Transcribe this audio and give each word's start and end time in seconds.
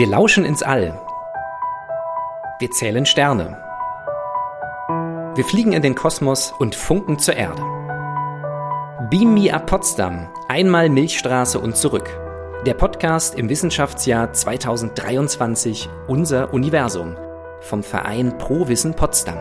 Wir 0.00 0.06
lauschen 0.06 0.46
ins 0.46 0.62
All. 0.62 0.98
Wir 2.58 2.70
zählen 2.70 3.04
Sterne. 3.04 3.62
Wir 5.34 5.44
fliegen 5.44 5.74
in 5.74 5.82
den 5.82 5.94
Kosmos 5.94 6.54
und 6.58 6.74
funken 6.74 7.18
zur 7.18 7.36
Erde. 7.36 7.60
Beam 9.10 9.34
Me 9.34 9.52
Up 9.52 9.66
Potsdam, 9.66 10.30
einmal 10.48 10.88
Milchstraße 10.88 11.60
und 11.60 11.76
zurück. 11.76 12.08
Der 12.64 12.72
Podcast 12.72 13.34
im 13.34 13.50
Wissenschaftsjahr 13.50 14.32
2023 14.32 15.90
Unser 16.06 16.54
Universum 16.54 17.18
vom 17.60 17.82
Verein 17.82 18.38
Pro 18.38 18.68
Wissen 18.68 18.94
Potsdam. 18.94 19.36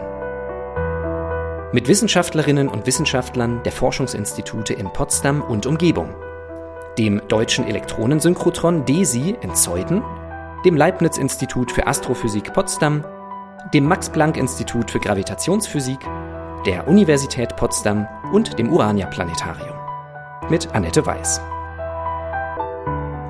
Mit 1.71 1.87
Wissenschaftlerinnen 1.87 2.67
und 2.67 2.85
Wissenschaftlern 2.85 3.63
der 3.63 3.71
Forschungsinstitute 3.71 4.73
in 4.73 4.91
Potsdam 4.91 5.41
und 5.41 5.65
Umgebung. 5.65 6.13
Dem 6.97 7.21
Deutschen 7.29 7.65
Elektronensynchrotron 7.65 8.83
DESI 8.83 9.37
in 9.41 9.55
Zeuthen 9.55 10.04
dem 10.65 10.75
Leibniz-Institut 10.75 11.71
für 11.71 11.87
Astrophysik 11.87 12.54
Potsdam, 12.54 13.05
dem 13.73 13.86
Max-Planck-Institut 13.86 14.91
für 14.91 15.00
Gravitationsphysik, 15.00 16.00
der 16.65 16.86
Universität 16.87 17.55
Potsdam 17.55 18.07
und 18.33 18.59
dem 18.59 18.73
Urania-Planetarium. 18.73 19.77
Mit 20.50 20.73
Annette 20.75 21.05
Weiß. 21.05 21.39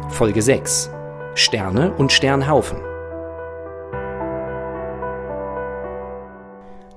Folge 0.09 0.41
6. 0.41 0.89
Sterne 1.35 1.93
und 1.93 2.11
Sternhaufen. 2.11 2.79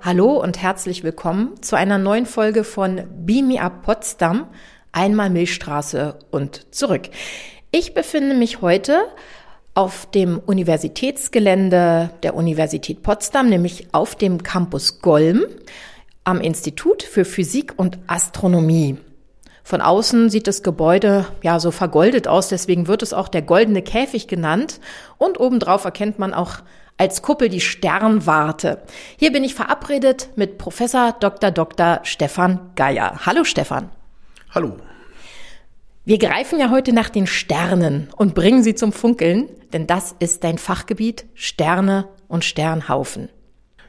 Hallo 0.00 0.40
und 0.42 0.62
herzlich 0.62 1.04
willkommen 1.04 1.60
zu 1.60 1.76
einer 1.76 1.98
neuen 1.98 2.24
Folge 2.24 2.64
von 2.64 3.02
Beam 3.10 3.48
Me 3.48 3.60
Up 3.60 3.82
Potsdam, 3.82 4.46
einmal 4.92 5.28
Milchstraße 5.28 6.18
und 6.30 6.74
zurück. 6.74 7.10
Ich 7.70 7.92
befinde 7.92 8.34
mich 8.34 8.62
heute 8.62 9.04
auf 9.74 10.06
dem 10.10 10.38
Universitätsgelände 10.38 12.10
der 12.22 12.34
Universität 12.34 13.02
Potsdam, 13.02 13.48
nämlich 13.48 13.88
auf 13.92 14.14
dem 14.14 14.42
Campus 14.42 15.00
Golm 15.00 15.44
am 16.24 16.40
Institut 16.40 17.02
für 17.02 17.24
Physik 17.24 17.74
und 17.76 17.98
Astronomie. 18.06 18.98
Von 19.64 19.80
außen 19.80 20.28
sieht 20.28 20.46
das 20.46 20.62
Gebäude 20.62 21.26
ja 21.42 21.60
so 21.60 21.70
vergoldet 21.70 22.28
aus, 22.28 22.48
deswegen 22.48 22.88
wird 22.88 23.02
es 23.02 23.12
auch 23.12 23.28
der 23.28 23.42
goldene 23.42 23.82
Käfig 23.82 24.26
genannt. 24.26 24.80
Und 25.18 25.38
obendrauf 25.38 25.84
erkennt 25.84 26.18
man 26.18 26.34
auch 26.34 26.56
als 26.98 27.22
Kuppel 27.22 27.48
die 27.48 27.60
Sternwarte. 27.60 28.82
Hier 29.16 29.32
bin 29.32 29.44
ich 29.44 29.54
verabredet 29.54 30.30
mit 30.36 30.58
Professor 30.58 31.12
Dr. 31.18 31.50
Dr. 31.50 32.00
Stefan 32.02 32.72
Geier. 32.74 33.20
Hallo 33.24 33.44
Stefan. 33.44 33.90
Hallo. 34.50 34.76
Wir 36.04 36.18
greifen 36.18 36.58
ja 36.58 36.70
heute 36.70 36.92
nach 36.92 37.10
den 37.10 37.28
Sternen 37.28 38.08
und 38.16 38.34
bringen 38.34 38.64
sie 38.64 38.74
zum 38.74 38.92
Funkeln, 38.92 39.48
denn 39.72 39.86
das 39.86 40.16
ist 40.18 40.42
dein 40.42 40.58
Fachgebiet 40.58 41.26
Sterne 41.34 42.08
und 42.26 42.44
Sternhaufen. 42.44 43.28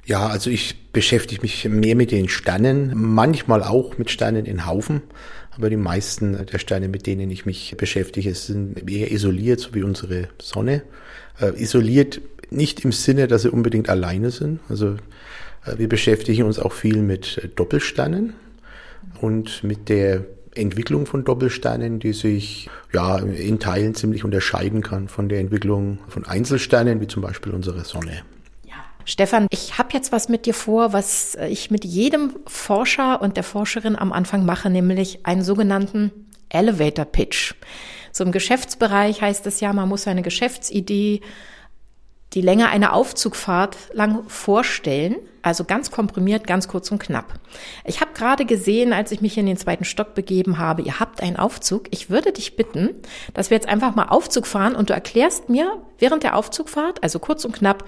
Ja, 0.05 0.27
also 0.27 0.51
ich 0.51 0.91
beschäftige 0.91 1.41
mich 1.41 1.65
mehr 1.65 1.95
mit 1.95 2.11
den 2.11 2.29
Sternen, 2.29 2.91
manchmal 2.93 3.63
auch 3.63 3.97
mit 3.97 4.11
Sternen 4.11 4.45
in 4.45 4.67
Haufen, 4.67 5.01
aber 5.55 5.71
die 5.71 5.77
meisten 5.77 6.45
der 6.45 6.59
Sterne, 6.59 6.87
mit 6.87 7.07
denen 7.07 7.31
ich 7.31 7.47
mich 7.47 7.75
beschäftige, 7.77 8.35
sind 8.35 8.87
eher 8.87 9.11
isoliert, 9.11 9.59
so 9.59 9.73
wie 9.73 9.81
unsere 9.81 10.27
Sonne. 10.39 10.83
Äh, 11.41 11.59
isoliert 11.59 12.21
nicht 12.51 12.85
im 12.85 12.91
Sinne, 12.91 13.27
dass 13.27 13.41
sie 13.41 13.49
unbedingt 13.49 13.89
alleine 13.89 14.29
sind. 14.29 14.59
Also 14.69 14.97
äh, 15.65 15.77
wir 15.77 15.89
beschäftigen 15.89 16.43
uns 16.43 16.59
auch 16.59 16.73
viel 16.73 16.97
mit 16.97 17.49
Doppelsternen 17.55 18.33
und 19.19 19.63
mit 19.63 19.89
der 19.89 20.25
Entwicklung 20.55 21.05
von 21.05 21.23
Doppelsternen, 21.23 21.99
die 21.99 22.13
sich 22.13 22.69
ja 22.93 23.17
in 23.17 23.59
Teilen 23.59 23.95
ziemlich 23.95 24.23
unterscheiden 24.23 24.81
kann 24.81 25.07
von 25.07 25.29
der 25.29 25.39
Entwicklung 25.39 25.99
von 26.07 26.25
Einzelsternen, 26.25 27.01
wie 27.01 27.07
zum 27.07 27.21
Beispiel 27.21 27.53
unsere 27.53 27.83
Sonne. 27.83 28.23
Stefan, 29.05 29.47
ich 29.49 29.77
habe 29.77 29.89
jetzt 29.91 30.13
was 30.13 30.29
mit 30.29 30.45
dir 30.45 30.53
vor, 30.53 30.93
was 30.93 31.35
ich 31.49 31.71
mit 31.71 31.83
jedem 31.83 32.35
Forscher 32.47 33.21
und 33.21 33.35
der 33.35 33.43
Forscherin 33.43 33.97
am 33.97 34.13
Anfang 34.13 34.45
mache, 34.45 34.69
nämlich 34.69 35.25
einen 35.25 35.43
sogenannten 35.43 36.11
Elevator 36.47 37.05
Pitch. 37.05 37.53
So 38.13 38.23
im 38.23 38.31
Geschäftsbereich 38.31 39.21
heißt 39.21 39.45
es 39.47 39.59
ja, 39.59 39.73
man 39.73 39.89
muss 39.89 40.03
seine 40.03 40.21
Geschäftsidee 40.21 41.21
die 42.33 42.41
Länge 42.41 42.69
einer 42.69 42.93
Aufzugfahrt 42.93 43.77
lang 43.93 44.27
vorstellen, 44.27 45.15
also 45.41 45.65
ganz 45.65 45.91
komprimiert, 45.91 46.47
ganz 46.47 46.67
kurz 46.67 46.91
und 46.91 46.99
knapp. 46.99 47.39
Ich 47.85 48.01
habe 48.01 48.11
gerade 48.13 48.45
gesehen, 48.45 48.93
als 48.93 49.11
ich 49.11 49.21
mich 49.21 49.37
in 49.37 49.45
den 49.45 49.57
zweiten 49.57 49.85
Stock 49.85 50.15
begeben 50.15 50.57
habe, 50.57 50.81
ihr 50.81 50.99
habt 50.99 51.21
einen 51.21 51.37
Aufzug. 51.37 51.87
Ich 51.91 52.09
würde 52.09 52.31
dich 52.31 52.55
bitten, 52.55 52.89
dass 53.33 53.49
wir 53.49 53.57
jetzt 53.57 53.67
einfach 53.67 53.95
mal 53.95 54.07
Aufzug 54.07 54.47
fahren 54.47 54.75
und 54.75 54.89
du 54.89 54.93
erklärst 54.93 55.49
mir 55.49 55.81
während 55.99 56.23
der 56.23 56.35
Aufzugfahrt, 56.35 57.03
also 57.03 57.19
kurz 57.19 57.45
und 57.45 57.53
knapp, 57.53 57.83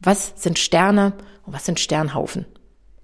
was 0.00 0.34
sind 0.36 0.58
Sterne 0.58 1.14
und 1.46 1.54
was 1.54 1.64
sind 1.64 1.80
Sternhaufen. 1.80 2.46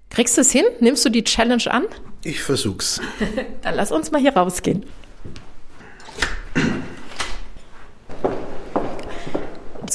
Kriegst 0.09 0.37
du 0.37 0.41
es 0.41 0.51
hin? 0.51 0.65
Nimmst 0.79 1.05
du 1.05 1.09
die 1.09 1.23
Challenge 1.23 1.71
an? 1.71 1.85
Ich 2.23 2.41
versuch's. 2.41 2.99
Dann 3.61 3.75
lass 3.75 3.91
uns 3.91 4.11
mal 4.11 4.19
hier 4.19 4.35
rausgehen. 4.35 4.85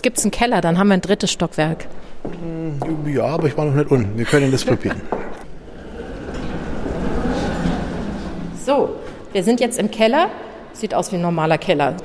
Gibt 0.05 0.19
es 0.19 0.25
einen 0.25 0.31
Keller, 0.31 0.61
dann 0.61 0.79
haben 0.79 0.89
wir 0.89 0.95
ein 0.95 1.01
drittes 1.01 1.33
Stockwerk. 1.33 1.87
Ja, 3.07 3.25
aber 3.25 3.49
ich 3.49 3.57
war 3.57 3.65
noch 3.65 3.75
nicht 3.75 3.91
unten. 3.91 4.17
Wir 4.19 4.27
können 4.27 4.53
das 4.53 4.65
probieren. 4.65 5.01
So, 8.65 8.91
wir 9.33 9.43
sind 9.43 9.61
jetzt 9.61 9.79
im 9.79 9.91
Keller. 9.91 10.29
Sieht 10.75 10.95
aus 10.95 11.11
wie 11.11 11.17
ein 11.17 11.23
normaler 11.23 11.57
Keller. 11.57 11.97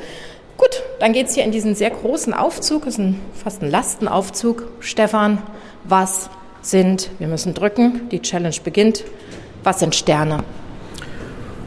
Gut, 0.57 0.81
dann 0.99 1.11
geht 1.11 1.27
es 1.27 1.35
hier 1.35 1.43
in 1.43 1.51
diesen 1.51 1.75
sehr 1.75 1.89
großen 1.89 2.33
Aufzug. 2.33 2.85
Das 2.85 2.93
ist 2.93 2.99
ein, 2.99 3.19
fast 3.33 3.61
ein 3.61 3.69
Lastenaufzug. 3.69 4.67
Stefan, 4.79 5.39
was 5.83 6.29
sind, 6.61 7.09
wir 7.19 7.27
müssen 7.27 7.53
drücken, 7.53 8.07
die 8.11 8.21
Challenge 8.21 8.55
beginnt. 8.63 9.03
Was 9.63 9.79
sind 9.79 9.93
Sterne? 9.93 10.43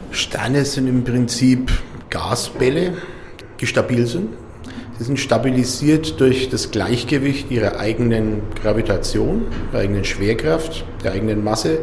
Sterne 0.09 0.65
sind 0.65 0.87
im 0.87 1.03
Prinzip 1.03 1.71
Gasbälle, 2.09 2.93
die 3.59 3.67
stabil 3.67 4.07
sind. 4.07 4.29
Sie 4.99 5.05
sind 5.05 5.19
stabilisiert 5.19 6.19
durch 6.19 6.49
das 6.49 6.69
Gleichgewicht 6.69 7.49
ihrer 7.49 7.79
eigenen 7.79 8.43
Gravitation, 8.61 9.47
der 9.73 9.81
eigenen 9.81 10.05
Schwerkraft, 10.05 10.85
der 11.03 11.13
eigenen 11.13 11.43
Masse. 11.43 11.79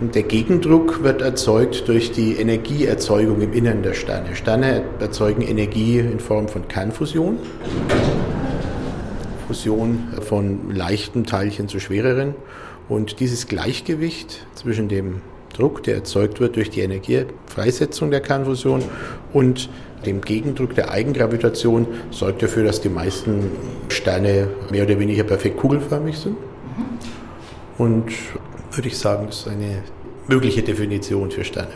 Und 0.00 0.14
der 0.14 0.24
Gegendruck 0.24 1.04
wird 1.04 1.22
erzeugt 1.22 1.86
durch 1.86 2.10
die 2.10 2.34
Energieerzeugung 2.34 3.40
im 3.40 3.52
Innern 3.52 3.82
der 3.82 3.94
Sterne. 3.94 4.34
Sterne 4.34 4.82
erzeugen 4.98 5.40
Energie 5.42 6.00
in 6.00 6.18
Form 6.18 6.48
von 6.48 6.66
Kernfusion, 6.66 7.38
Fusion 9.46 10.08
von 10.20 10.74
leichten 10.74 11.24
Teilchen 11.24 11.68
zu 11.68 11.78
schwereren. 11.78 12.34
Und 12.88 13.20
dieses 13.20 13.46
Gleichgewicht 13.46 14.46
zwischen 14.54 14.88
dem 14.88 15.22
Druck, 15.56 15.82
der 15.82 15.96
erzeugt 15.96 16.40
wird 16.40 16.56
durch 16.56 16.70
die 16.70 16.80
Energiefreisetzung 16.80 18.10
der 18.10 18.20
Kernfusion 18.20 18.82
und 19.32 19.68
dem 20.04 20.20
Gegendruck 20.20 20.74
der 20.74 20.90
Eigengravitation 20.90 21.86
sorgt 22.10 22.42
dafür, 22.42 22.64
dass 22.64 22.80
die 22.80 22.88
meisten 22.88 23.50
Sterne 23.88 24.48
mehr 24.70 24.84
oder 24.84 24.98
weniger 24.98 25.24
perfekt 25.24 25.56
kugelförmig 25.56 26.18
sind. 26.18 26.36
Und 27.78 28.12
würde 28.72 28.88
ich 28.88 28.98
sagen, 28.98 29.26
das 29.26 29.40
ist 29.40 29.48
eine 29.48 29.82
mögliche 30.28 30.62
Definition 30.62 31.30
für 31.30 31.44
Sterne. 31.44 31.72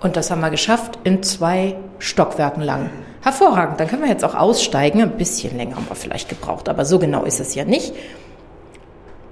Und 0.00 0.16
das 0.16 0.30
haben 0.30 0.40
wir 0.40 0.50
geschafft 0.50 0.98
in 1.04 1.22
zwei 1.22 1.76
Stockwerken 1.98 2.62
lang. 2.62 2.90
Hervorragend, 3.22 3.78
dann 3.78 3.86
können 3.86 4.02
wir 4.02 4.08
jetzt 4.08 4.24
auch 4.24 4.34
aussteigen. 4.34 5.00
Ein 5.00 5.16
bisschen 5.16 5.56
länger 5.56 5.76
haben 5.76 5.86
wir 5.88 5.94
vielleicht 5.94 6.28
gebraucht, 6.28 6.68
aber 6.68 6.84
so 6.84 6.98
genau 6.98 7.24
ist 7.24 7.38
es 7.38 7.54
ja 7.54 7.64
nicht. 7.64 7.94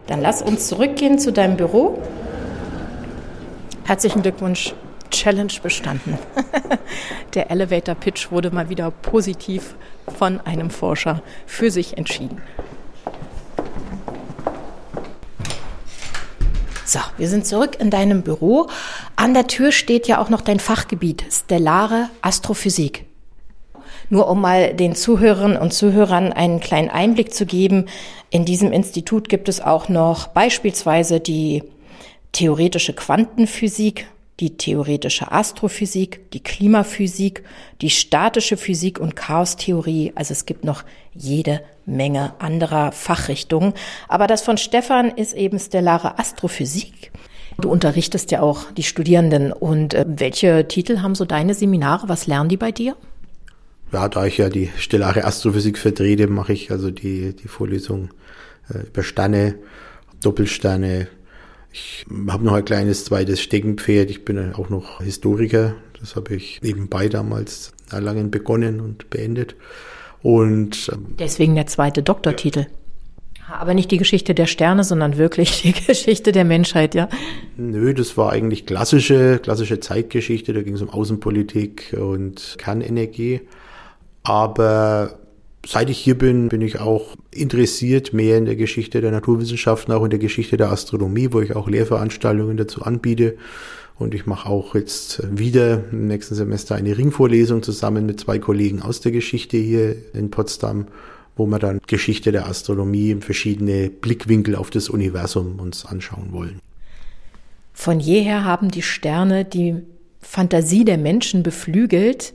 Dann 0.07 0.21
lass 0.21 0.43
uns 0.43 0.69
zurückgehen 0.69 1.19
zu 1.19 1.33
deinem 1.33 1.57
Büro. 1.57 1.99
Herzlichen 3.91 4.23
Glückwunsch. 4.23 4.73
Challenge 5.11 5.53
bestanden. 5.65 6.17
Der 7.35 7.51
Elevator 7.51 7.97
Pitch 7.97 8.31
wurde 8.31 8.53
mal 8.53 8.69
wieder 8.69 8.93
positiv 8.93 9.75
von 10.17 10.39
einem 10.43 10.71
Forscher 10.71 11.25
für 11.45 11.73
sich 11.73 11.99
entschieden. 11.99 12.41
So, 16.85 17.01
wir 17.17 17.29
sind 17.29 17.49
zurück 17.49 17.79
in 17.81 17.91
deinem 17.91 18.23
Büro. 18.23 18.69
An 19.17 19.35
der 19.35 19.49
Tür 19.49 19.73
steht 19.73 20.07
ja 20.07 20.23
auch 20.23 20.29
noch 20.29 20.43
dein 20.43 20.61
Fachgebiet, 20.61 21.25
stellare 21.29 22.11
Astrophysik. 22.23 23.07
Nur 24.09 24.29
um 24.29 24.41
mal 24.41 24.73
den 24.73 24.95
Zuhörerinnen 24.95 25.57
und 25.57 25.73
Zuhörern 25.73 26.33
einen 26.33 26.61
kleinen 26.61 26.91
Einblick 26.91 27.35
zu 27.35 27.45
geben, 27.45 27.87
in 28.31 28.45
diesem 28.45 28.71
Institut 28.71 29.29
gibt 29.29 29.49
es 29.49 29.61
auch 29.61 29.89
noch 29.89 30.29
beispielsweise 30.29 31.19
die 31.19 31.65
theoretische 32.33 32.93
Quantenphysik, 32.93 34.07
die 34.41 34.57
theoretische 34.57 35.31
Astrophysik, 35.31 36.31
die 36.33 36.41
Klimaphysik, 36.43 37.45
die 37.83 37.91
statische 37.91 38.57
Physik 38.57 38.99
und 38.99 39.15
Chaostheorie. 39.15 40.13
Also 40.15 40.33
es 40.33 40.47
gibt 40.47 40.65
noch 40.65 40.83
jede 41.15 41.61
Menge 41.85 42.33
anderer 42.39 42.93
Fachrichtungen. 42.93 43.75
Aber 44.09 44.27
das 44.27 44.43
von 44.43 44.57
Stefan 44.57 45.11
ist 45.11 45.35
eben 45.35 45.59
stellare 45.59 46.19
Astrophysik. 46.19 47.13
Du 47.61 47.71
unterrichtest 47.71 48.31
ja 48.31 48.41
auch 48.41 48.73
die 48.73 48.83
Studierenden. 48.83 49.53
Und 49.53 49.93
äh, 49.93 50.07
welche 50.09 50.67
Titel 50.67 51.01
haben 51.01 51.15
so 51.15 51.27
deine 51.27 51.53
Seminare? 51.53 52.09
Was 52.09 52.27
lernen 52.27 52.49
die 52.49 52.57
bei 52.57 52.73
dir? 52.73 52.97
Ja, 53.93 54.09
da 54.09 54.25
ich 54.25 54.39
ja 54.39 54.49
die 54.49 54.71
stellare 54.79 55.25
Astrophysik 55.25 55.77
vertrete, 55.77 56.29
mache 56.29 56.53
ich 56.53 56.71
also 56.71 56.91
die, 56.91 57.35
die 57.35 57.49
Vorlesung 57.49 58.11
äh, 58.73 58.87
über 58.87 59.03
Sterne, 59.03 59.57
Doppelsterne. 60.23 61.09
Ich 61.73 62.05
habe 62.29 62.45
noch 62.45 62.55
ein 62.55 62.65
kleines 62.65 63.05
zweites 63.05 63.41
Steckenpferd. 63.41 64.11
Ich 64.11 64.25
bin 64.25 64.55
auch 64.55 64.69
noch 64.69 65.01
Historiker. 65.01 65.75
Das 66.01 66.17
habe 66.17 66.35
ich 66.35 66.61
nebenbei 66.63 67.09
damals 67.09 67.73
erlangen 67.91 68.31
begonnen 68.31 68.81
und 68.81 69.11
beendet. 69.11 69.55
Und 70.23 70.91
ähm, 70.93 71.15
deswegen 71.19 71.55
der 71.55 71.67
zweite 71.67 72.03
Doktortitel. 72.03 72.67
Aber 73.49 73.75
nicht 73.75 73.91
die 73.91 73.97
Geschichte 73.97 74.35
der 74.35 74.47
Sterne, 74.47 74.85
sondern 74.85 75.17
wirklich 75.17 75.63
die 75.63 75.73
Geschichte 75.87 76.33
der 76.33 76.45
Menschheit, 76.45 76.95
ja? 76.95 77.09
Nö, 77.57 77.95
das 77.95 78.17
war 78.17 78.33
eigentlich 78.33 78.67
klassische, 78.67 79.39
klassische 79.43 79.81
Zeitgeschichte. 79.81 80.53
Da 80.53 80.63
ging 80.63 80.75
es 80.75 80.83
um 80.83 80.91
Außenpolitik 80.91 81.97
und 81.99 82.57
Kernenergie. 82.59 83.41
Aber 84.23 85.20
seit 85.67 85.91
ich 85.91 85.99
hier 85.99 86.17
bin, 86.17 86.49
bin 86.49 86.63
ich 86.63 86.81
auch 86.81 87.17
interessiert 87.31 88.13
mehr 88.13 88.39
in 88.39 88.45
der 88.45 88.57
Geschichte 88.57 89.01
der 89.01 89.11
Naturwissenschaften, 89.11 89.93
auch 89.93 90.05
in 90.05 90.11
der 90.11 90.19
Geschichte 90.19 90.57
der 90.57 90.73
Astronomie, 90.73 91.29
wo 91.33 91.41
ich 91.41 91.55
auch 91.57 91.69
Lehrveranstaltungen 91.69 92.57
dazu 92.57 92.83
anbiete. 92.83 93.37
Und 93.99 94.15
ich 94.15 94.25
mache 94.25 94.49
auch 94.49 94.75
jetzt 94.75 95.23
wieder 95.31 95.85
im 95.93 96.07
nächsten 96.07 96.35
Semester 96.35 96.75
eine 96.75 96.97
Ringvorlesung 96.97 97.63
zusammen 97.63 98.07
mit 98.07 98.19
zwei 98.19 98.39
Kollegen 98.39 98.81
aus 98.81 99.01
der 99.01 99.13
Geschichte 99.13 99.59
hier 99.59 99.95
in 100.15 100.31
Potsdam, 100.31 100.87
wo 101.37 101.47
wir 101.47 101.59
dann 101.59 101.81
Geschichte 101.87 102.33
der 102.33 102.47
Astronomie 102.47 103.13
und 103.13 103.25
verschiedene 103.25 103.91
Blickwinkel 103.91 104.57
auf 104.57 104.71
das 104.71 104.89
Universum 104.89 105.61
uns 105.61 105.85
anschauen 105.85 106.33
wollen. 106.33 106.61
Von 107.75 108.01
jeher 108.01 108.45
haben 108.45 108.71
die 108.71 108.83
Sterne 108.83 109.45
die 109.45 109.77
Fantasie 110.21 110.85
der 110.85 110.99
Menschen 110.99 111.43
beflügelt 111.43 112.33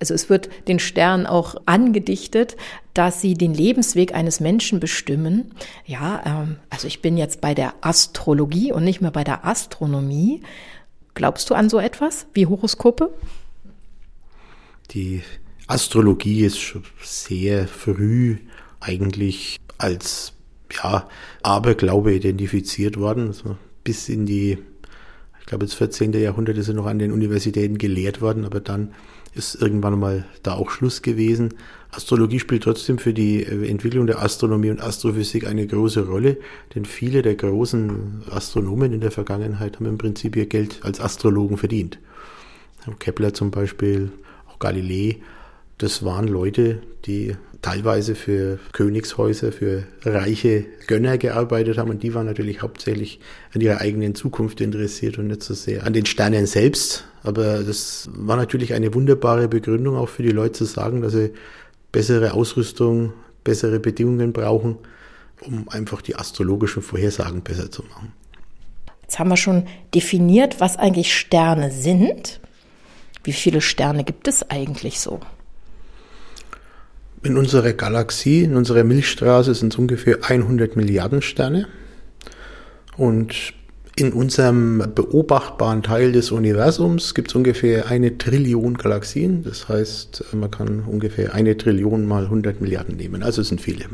also 0.00 0.14
es 0.14 0.28
wird 0.30 0.48
den 0.68 0.78
Sternen 0.78 1.26
auch 1.26 1.56
angedichtet, 1.66 2.56
dass 2.94 3.20
sie 3.20 3.34
den 3.34 3.54
Lebensweg 3.54 4.14
eines 4.14 4.40
Menschen 4.40 4.80
bestimmen. 4.80 5.52
Ja, 5.86 6.22
ähm, 6.24 6.56
also 6.70 6.86
ich 6.86 7.02
bin 7.02 7.16
jetzt 7.16 7.40
bei 7.40 7.54
der 7.54 7.74
Astrologie 7.80 8.72
und 8.72 8.84
nicht 8.84 9.00
mehr 9.00 9.10
bei 9.10 9.24
der 9.24 9.44
Astronomie. 9.46 10.42
Glaubst 11.14 11.50
du 11.50 11.54
an 11.54 11.68
so 11.68 11.78
etwas 11.78 12.26
wie 12.32 12.46
Horoskope? 12.46 13.12
Die 14.90 15.22
Astrologie 15.66 16.44
ist 16.44 16.58
schon 16.58 16.84
sehr 17.02 17.68
früh 17.68 18.38
eigentlich 18.80 19.58
als 19.76 20.32
ja, 20.72 21.08
Aberglaube 21.42 22.14
identifiziert 22.14 22.98
worden. 22.98 23.28
Also 23.28 23.56
bis 23.84 24.08
in 24.08 24.26
die, 24.26 24.58
ich 25.40 25.46
glaube, 25.46 25.66
das 25.66 25.74
14. 25.74 26.12
Jahrhundert 26.12 26.56
ist 26.56 26.68
er 26.68 26.74
noch 26.74 26.86
an 26.86 26.98
den 26.98 27.12
Universitäten 27.12 27.78
gelehrt 27.78 28.20
worden, 28.20 28.44
aber 28.44 28.60
dann 28.60 28.94
ist 29.34 29.60
irgendwann 29.60 29.98
mal 29.98 30.24
da 30.42 30.54
auch 30.54 30.70
Schluss 30.70 31.02
gewesen. 31.02 31.54
Astrologie 31.90 32.38
spielt 32.38 32.64
trotzdem 32.64 32.98
für 32.98 33.14
die 33.14 33.42
äh, 33.42 33.68
Entwicklung 33.68 34.06
der 34.06 34.22
Astronomie 34.22 34.70
und 34.70 34.82
Astrophysik 34.82 35.46
eine 35.46 35.66
große 35.66 36.06
Rolle, 36.06 36.36
denn 36.74 36.84
viele 36.84 37.22
der 37.22 37.34
großen 37.34 38.24
Astronomen 38.30 38.92
in 38.92 39.00
der 39.00 39.10
Vergangenheit 39.10 39.76
haben 39.76 39.86
im 39.86 39.98
Prinzip 39.98 40.36
ihr 40.36 40.46
Geld 40.46 40.80
als 40.82 41.00
Astrologen 41.00 41.56
verdient. 41.56 41.98
Kepler 42.98 43.34
zum 43.34 43.50
Beispiel, 43.50 44.12
auch 44.48 44.58
Galilei, 44.58 45.18
das 45.78 46.04
waren 46.04 46.26
Leute, 46.26 46.80
die 47.04 47.36
teilweise 47.62 48.14
für 48.14 48.58
Königshäuser, 48.72 49.52
für 49.52 49.84
reiche 50.04 50.64
Gönner 50.86 51.18
gearbeitet 51.18 51.78
haben 51.78 51.90
und 51.90 52.02
die 52.02 52.14
waren 52.14 52.26
natürlich 52.26 52.62
hauptsächlich 52.62 53.20
an 53.54 53.60
ihrer 53.60 53.80
eigenen 53.80 54.14
Zukunft 54.14 54.60
interessiert 54.60 55.18
und 55.18 55.28
nicht 55.28 55.42
so 55.42 55.54
sehr 55.54 55.84
an 55.84 55.92
den 55.92 56.06
Sternen 56.06 56.46
selbst. 56.46 57.07
Aber 57.22 57.62
das 57.62 58.08
war 58.12 58.36
natürlich 58.36 58.74
eine 58.74 58.94
wunderbare 58.94 59.48
Begründung 59.48 59.96
auch 59.96 60.08
für 60.08 60.22
die 60.22 60.30
Leute 60.30 60.52
zu 60.52 60.64
sagen, 60.64 61.02
dass 61.02 61.12
sie 61.12 61.32
bessere 61.92 62.32
Ausrüstung, 62.32 63.12
bessere 63.44 63.80
Bedingungen 63.80 64.32
brauchen, 64.32 64.78
um 65.40 65.68
einfach 65.68 66.02
die 66.02 66.16
astrologischen 66.16 66.82
Vorhersagen 66.82 67.42
besser 67.42 67.70
zu 67.70 67.82
machen. 67.84 68.12
Jetzt 69.02 69.18
haben 69.18 69.28
wir 69.30 69.36
schon 69.36 69.66
definiert, 69.94 70.60
was 70.60 70.76
eigentlich 70.76 71.16
Sterne 71.16 71.70
sind. 71.70 72.40
Wie 73.24 73.32
viele 73.32 73.60
Sterne 73.60 74.04
gibt 74.04 74.28
es 74.28 74.48
eigentlich 74.50 75.00
so? 75.00 75.20
In 77.22 77.36
unserer 77.36 77.72
Galaxie, 77.72 78.44
in 78.44 78.54
unserer 78.54 78.84
Milchstraße 78.84 79.54
sind 79.54 79.72
es 79.72 79.78
ungefähr 79.78 80.18
100 80.22 80.76
Milliarden 80.76 81.22
Sterne. 81.22 81.66
Und 82.96 83.54
in 83.98 84.12
unserem 84.12 84.92
beobachtbaren 84.94 85.82
Teil 85.82 86.12
des 86.12 86.30
Universums 86.30 87.14
gibt 87.14 87.30
es 87.30 87.34
ungefähr 87.34 87.88
eine 87.88 88.16
Trillion 88.16 88.74
Galaxien. 88.74 89.42
Das 89.42 89.68
heißt, 89.68 90.24
man 90.34 90.52
kann 90.52 90.84
ungefähr 90.86 91.34
eine 91.34 91.56
Trillion 91.56 92.06
mal 92.06 92.24
100 92.24 92.60
Milliarden 92.60 92.96
nehmen. 92.96 93.24
Also 93.24 93.42
es 93.42 93.48
sind 93.48 93.60
viele. 93.60 93.86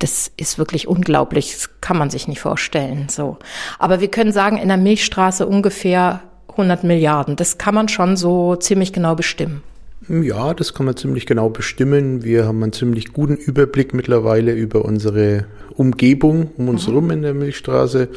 Das 0.00 0.30
ist 0.36 0.58
wirklich 0.58 0.86
unglaublich. 0.86 1.52
Das 1.52 1.70
kann 1.80 1.96
man 1.96 2.10
sich 2.10 2.28
nicht 2.28 2.40
vorstellen. 2.40 3.06
So. 3.08 3.38
Aber 3.78 4.02
wir 4.02 4.08
können 4.08 4.32
sagen, 4.32 4.58
in 4.58 4.68
der 4.68 4.76
Milchstraße 4.76 5.46
ungefähr 5.46 6.20
100 6.48 6.84
Milliarden. 6.84 7.36
Das 7.36 7.56
kann 7.56 7.74
man 7.74 7.88
schon 7.88 8.18
so 8.18 8.54
ziemlich 8.56 8.92
genau 8.92 9.14
bestimmen. 9.14 9.62
Ja, 10.08 10.54
das 10.54 10.74
kann 10.74 10.86
man 10.86 10.96
ziemlich 10.96 11.26
genau 11.26 11.50
bestimmen. 11.50 12.24
Wir 12.24 12.46
haben 12.46 12.62
einen 12.62 12.72
ziemlich 12.72 13.12
guten 13.12 13.36
Überblick 13.36 13.92
mittlerweile 13.92 14.52
über 14.52 14.84
unsere 14.84 15.46
Umgebung 15.76 16.50
um 16.56 16.68
uns 16.68 16.86
herum 16.86 17.06
mhm. 17.06 17.10
in 17.10 17.22
der 17.22 17.34
Milchstraße, 17.34 18.08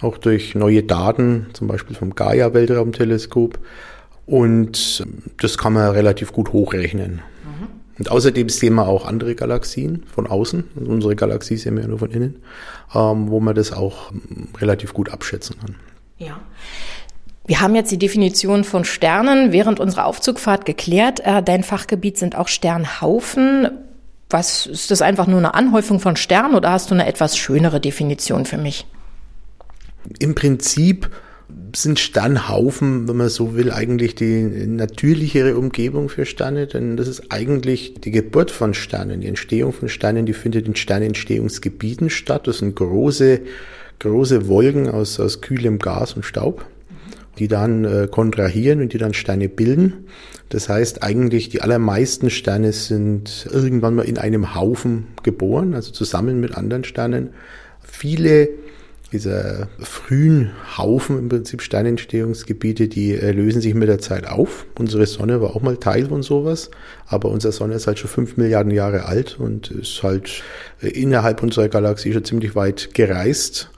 auch 0.00 0.18
durch 0.18 0.54
neue 0.54 0.82
Daten, 0.82 1.46
zum 1.52 1.68
Beispiel 1.68 1.96
vom 1.96 2.14
Gaia-Weltraumteleskop. 2.14 3.58
Und 4.26 5.04
das 5.40 5.58
kann 5.58 5.72
man 5.72 5.90
relativ 5.90 6.32
gut 6.32 6.52
hochrechnen. 6.52 7.22
Mhm. 7.44 7.68
Und 7.98 8.10
außerdem 8.10 8.48
sehen 8.48 8.74
wir 8.74 8.86
auch 8.86 9.06
andere 9.06 9.34
Galaxien 9.34 10.04
von 10.06 10.26
außen. 10.26 10.64
unsere 10.76 11.16
Galaxie 11.16 11.56
sehen 11.56 11.76
wir 11.76 11.82
ja 11.82 11.88
nur 11.88 11.98
von 11.98 12.10
innen, 12.10 12.36
ähm, 12.94 13.30
wo 13.30 13.40
man 13.40 13.54
das 13.54 13.72
auch 13.72 14.12
relativ 14.60 14.92
gut 14.92 15.10
abschätzen 15.10 15.56
kann. 15.58 15.76
Ja. 16.18 16.40
Wir 17.44 17.60
haben 17.60 17.74
jetzt 17.74 17.90
die 17.90 17.98
Definition 17.98 18.62
von 18.62 18.84
Sternen 18.84 19.52
während 19.52 19.80
unserer 19.80 20.06
Aufzugfahrt 20.06 20.64
geklärt. 20.64 21.20
Äh, 21.20 21.42
dein 21.42 21.64
Fachgebiet 21.64 22.16
sind 22.16 22.36
auch 22.36 22.48
Sternhaufen. 22.48 23.68
Was 24.30 24.66
ist 24.66 24.90
das 24.90 25.02
einfach 25.02 25.26
nur 25.26 25.38
eine 25.38 25.54
Anhäufung 25.54 25.98
von 25.98 26.16
Sternen 26.16 26.54
oder 26.54 26.70
hast 26.70 26.90
du 26.90 26.94
eine 26.94 27.06
etwas 27.06 27.36
schönere 27.36 27.80
Definition 27.80 28.44
für 28.44 28.58
mich? 28.58 28.86
Im 30.20 30.34
Prinzip 30.34 31.10
sind 31.74 31.98
Sternhaufen, 31.98 33.08
wenn 33.08 33.16
man 33.16 33.28
so 33.28 33.54
will, 33.56 33.70
eigentlich 33.72 34.14
die 34.14 34.42
natürlichere 34.42 35.56
Umgebung 35.56 36.08
für 36.08 36.24
Sterne, 36.24 36.66
denn 36.66 36.96
das 36.96 37.08
ist 37.08 37.30
eigentlich 37.30 37.94
die 38.00 38.10
Geburt 38.10 38.50
von 38.50 38.72
Sternen, 38.72 39.20
die 39.20 39.26
Entstehung 39.26 39.72
von 39.72 39.88
Sternen, 39.88 40.24
die 40.24 40.32
findet 40.32 40.66
in 40.66 40.76
Sternentstehungsgebieten 40.76 42.08
statt. 42.08 42.46
Das 42.46 42.58
sind 42.58 42.74
große, 42.76 43.40
große 43.98 44.48
Wolken 44.48 44.88
aus, 44.88 45.20
aus 45.20 45.42
kühlem 45.42 45.78
Gas 45.78 46.14
und 46.14 46.24
Staub 46.24 46.64
die 47.38 47.48
dann 47.48 47.84
äh, 47.84 48.08
kontrahieren 48.10 48.80
und 48.80 48.92
die 48.92 48.98
dann 48.98 49.14
Sterne 49.14 49.48
bilden. 49.48 50.06
Das 50.48 50.68
heißt 50.68 51.02
eigentlich, 51.02 51.48
die 51.48 51.62
allermeisten 51.62 52.28
Sterne 52.30 52.72
sind 52.72 53.48
irgendwann 53.50 53.94
mal 53.94 54.04
in 54.04 54.18
einem 54.18 54.54
Haufen 54.54 55.08
geboren, 55.22 55.74
also 55.74 55.92
zusammen 55.92 56.40
mit 56.40 56.56
anderen 56.56 56.84
Sternen. 56.84 57.30
Viele 57.82 58.48
dieser 59.12 59.68
frühen 59.78 60.52
Haufen 60.76 61.18
im 61.18 61.28
Prinzip 61.28 61.60
Sternentstehungsgebiete, 61.60 62.88
die 62.88 63.12
äh, 63.12 63.32
lösen 63.32 63.60
sich 63.60 63.74
mit 63.74 63.88
der 63.88 63.98
Zeit 63.98 64.26
auf. 64.26 64.66
Unsere 64.78 65.06
Sonne 65.06 65.40
war 65.42 65.54
auch 65.54 65.60
mal 65.60 65.76
Teil 65.76 66.06
von 66.06 66.22
sowas, 66.22 66.70
aber 67.06 67.28
unsere 67.28 67.52
Sonne 67.52 67.74
ist 67.74 67.86
halt 67.86 67.98
schon 67.98 68.10
fünf 68.10 68.36
Milliarden 68.38 68.72
Jahre 68.72 69.04
alt 69.04 69.38
und 69.38 69.70
ist 69.70 70.02
halt 70.02 70.42
äh, 70.80 70.88
innerhalb 70.88 71.42
unserer 71.42 71.68
Galaxie 71.68 72.12
schon 72.12 72.24
ziemlich 72.24 72.54
weit 72.54 72.94
gereist. 72.94 73.70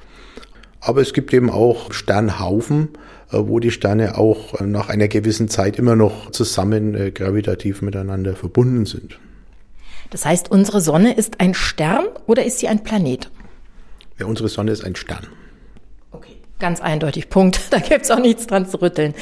Aber 0.81 1.01
es 1.01 1.13
gibt 1.13 1.33
eben 1.35 1.51
auch 1.51 1.93
Sternhaufen, 1.93 2.91
wo 3.31 3.61
die 3.61 3.71
Sterne 3.71 4.17
auch 4.19 4.61
äh, 4.61 4.65
nach 4.65 4.89
einer 4.89 5.09
gewissen 5.09 5.49
Zeit 5.49 5.79
immer 5.79 5.97
noch 5.97 6.31
zusammen 6.31 6.95
äh, 6.95 7.11
gravitativ 7.11 7.83
miteinander 7.83 8.35
verbunden 8.35 8.87
sind. 8.87 9.19
Das 10.11 10.25
heißt, 10.25 10.51
unsere 10.51 10.81
Sonne 10.81 11.15
ist 11.15 11.41
ein 11.41 11.55
Stern 11.55 12.07
oder 12.27 12.45
ist 12.45 12.59
sie 12.59 12.69
ein 12.69 12.85
Planet? 12.85 13.31
Ja, 14.19 14.27
unsere 14.27 14.49
Sonne 14.49 14.71
ist 14.71 14.85
ein 14.85 14.95
Stern. 14.95 15.27
Ganz 16.65 16.81
eindeutig, 16.81 17.29
Punkt. 17.29 17.61
Da 17.71 17.79
gibt's 17.79 18.11
auch 18.11 18.19
nichts 18.19 18.47
dran 18.47 18.67
zu 18.67 18.81
rütteln. 18.81 19.13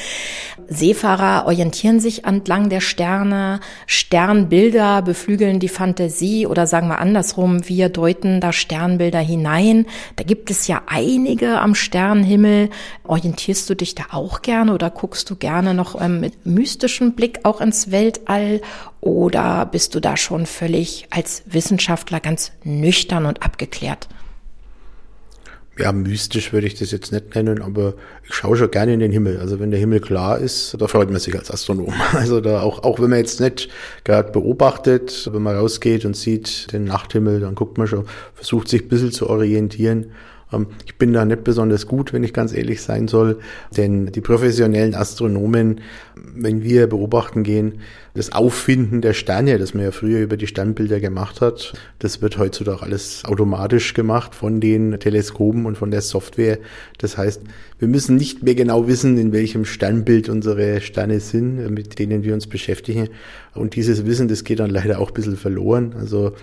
Seefahrer 0.69 1.45
orientieren 1.45 1.99
sich 1.99 2.23
entlang 2.23 2.69
der 2.69 2.79
Sterne, 2.79 3.59
Sternbilder 3.85 5.01
beflügeln 5.01 5.59
die 5.59 5.67
Fantasie 5.67 6.47
oder 6.47 6.67
sagen 6.67 6.87
wir 6.87 6.99
andersrum, 6.99 7.67
wir 7.67 7.89
deuten 7.89 8.39
da 8.39 8.53
Sternbilder 8.53 9.19
hinein. 9.19 9.87
Da 10.15 10.23
gibt 10.23 10.51
es 10.51 10.67
ja 10.67 10.83
einige 10.87 11.59
am 11.59 11.75
Sternenhimmel. 11.75 12.69
Orientierst 13.03 13.69
du 13.69 13.75
dich 13.75 13.93
da 13.93 14.03
auch 14.11 14.41
gerne 14.41 14.73
oder 14.73 14.89
guckst 14.89 15.29
du 15.29 15.35
gerne 15.35 15.73
noch 15.73 15.99
ähm, 15.99 16.21
mit 16.21 16.45
mystischem 16.45 17.11
Blick 17.11 17.41
auch 17.43 17.59
ins 17.59 17.91
Weltall 17.91 18.61
oder 19.01 19.65
bist 19.65 19.95
du 19.95 19.99
da 19.99 20.15
schon 20.15 20.45
völlig 20.45 21.07
als 21.09 21.43
Wissenschaftler 21.45 22.21
ganz 22.21 22.53
nüchtern 22.63 23.25
und 23.25 23.43
abgeklärt? 23.43 24.07
Ja, 25.77 25.91
mystisch 25.91 26.53
würde 26.53 26.67
ich 26.67 26.75
das 26.75 26.91
jetzt 26.91 27.11
nicht 27.11 27.33
nennen, 27.33 27.61
aber 27.61 27.95
ich 28.27 28.35
schaue 28.35 28.55
schon 28.57 28.69
gerne 28.69 28.93
in 28.93 28.99
den 28.99 29.11
Himmel. 29.11 29.39
Also 29.39 29.59
wenn 29.59 29.71
der 29.71 29.79
Himmel 29.79 30.01
klar 30.01 30.37
ist, 30.37 30.75
da 30.79 30.87
freut 30.87 31.09
man 31.09 31.19
sich 31.19 31.35
als 31.35 31.49
Astronom. 31.49 31.93
Also 32.13 32.41
da 32.41 32.61
auch, 32.61 32.83
auch 32.83 32.99
wenn 32.99 33.09
man 33.09 33.19
jetzt 33.19 33.41
nicht 33.41 33.69
gerade 34.03 34.31
beobachtet, 34.31 35.29
wenn 35.33 35.41
man 35.41 35.55
rausgeht 35.55 36.05
und 36.05 36.15
sieht 36.15 36.71
den 36.71 36.83
Nachthimmel, 36.83 37.39
dann 37.39 37.55
guckt 37.55 37.77
man 37.77 37.87
schon, 37.87 38.05
versucht 38.35 38.67
sich 38.67 38.83
ein 38.83 38.87
bisschen 38.87 39.11
zu 39.11 39.29
orientieren. 39.29 40.11
Ähm, 40.53 40.67
ich 40.85 40.97
bin 40.97 41.13
da 41.13 41.25
nicht 41.25 41.43
besonders 41.43 41.87
gut, 41.87 42.13
wenn 42.13 42.23
ich 42.23 42.33
ganz 42.33 42.53
ehrlich 42.53 42.81
sein 42.81 43.07
soll, 43.07 43.39
denn 43.75 44.07
die 44.07 44.21
professionellen 44.21 44.95
Astronomen, 44.95 45.81
wenn 46.15 46.63
wir 46.63 46.87
beobachten 46.87 47.43
gehen, 47.43 47.79
das 48.15 48.31
Auffinden 48.31 49.01
der 49.01 49.13
Sterne, 49.13 49.57
das 49.57 49.73
man 49.73 49.85
ja 49.85 49.91
früher 49.91 50.19
über 50.19 50.37
die 50.37 50.45
Sternbilder 50.45 50.99
gemacht 50.99 51.41
hat, 51.41 51.73
das 51.97 52.21
wird 52.21 52.37
heutzutage 52.37 52.83
alles 52.83 53.25
automatisch 53.25 53.95
gemacht 53.95 54.35
von 54.35 54.61
den 54.61 54.99
Teleskopen 54.99 55.65
und 55.65 55.77
von 55.77 55.89
der 55.89 56.01
Software. 56.01 56.59
Das 56.99 57.17
heißt, 57.17 57.41
wir 57.79 57.87
müssen 57.87 58.15
nicht 58.15 58.43
mehr 58.43 58.55
genau 58.55 58.87
wissen, 58.87 59.17
in 59.17 59.33
welchem 59.33 59.65
Sternbild 59.65 60.29
unsere 60.29 60.79
Sterne 60.81 61.19
sind, 61.19 61.71
mit 61.71 61.97
denen 61.97 62.23
wir 62.23 62.35
uns 62.35 62.45
beschäftigen. 62.45 63.09
Und 63.55 63.75
dieses 63.75 64.05
Wissen, 64.05 64.27
das 64.27 64.43
geht 64.43 64.59
dann 64.59 64.69
leider 64.69 64.99
auch 64.99 65.09
ein 65.09 65.13
bisschen 65.15 65.35
verloren. 65.35 65.95
Also 65.99 66.33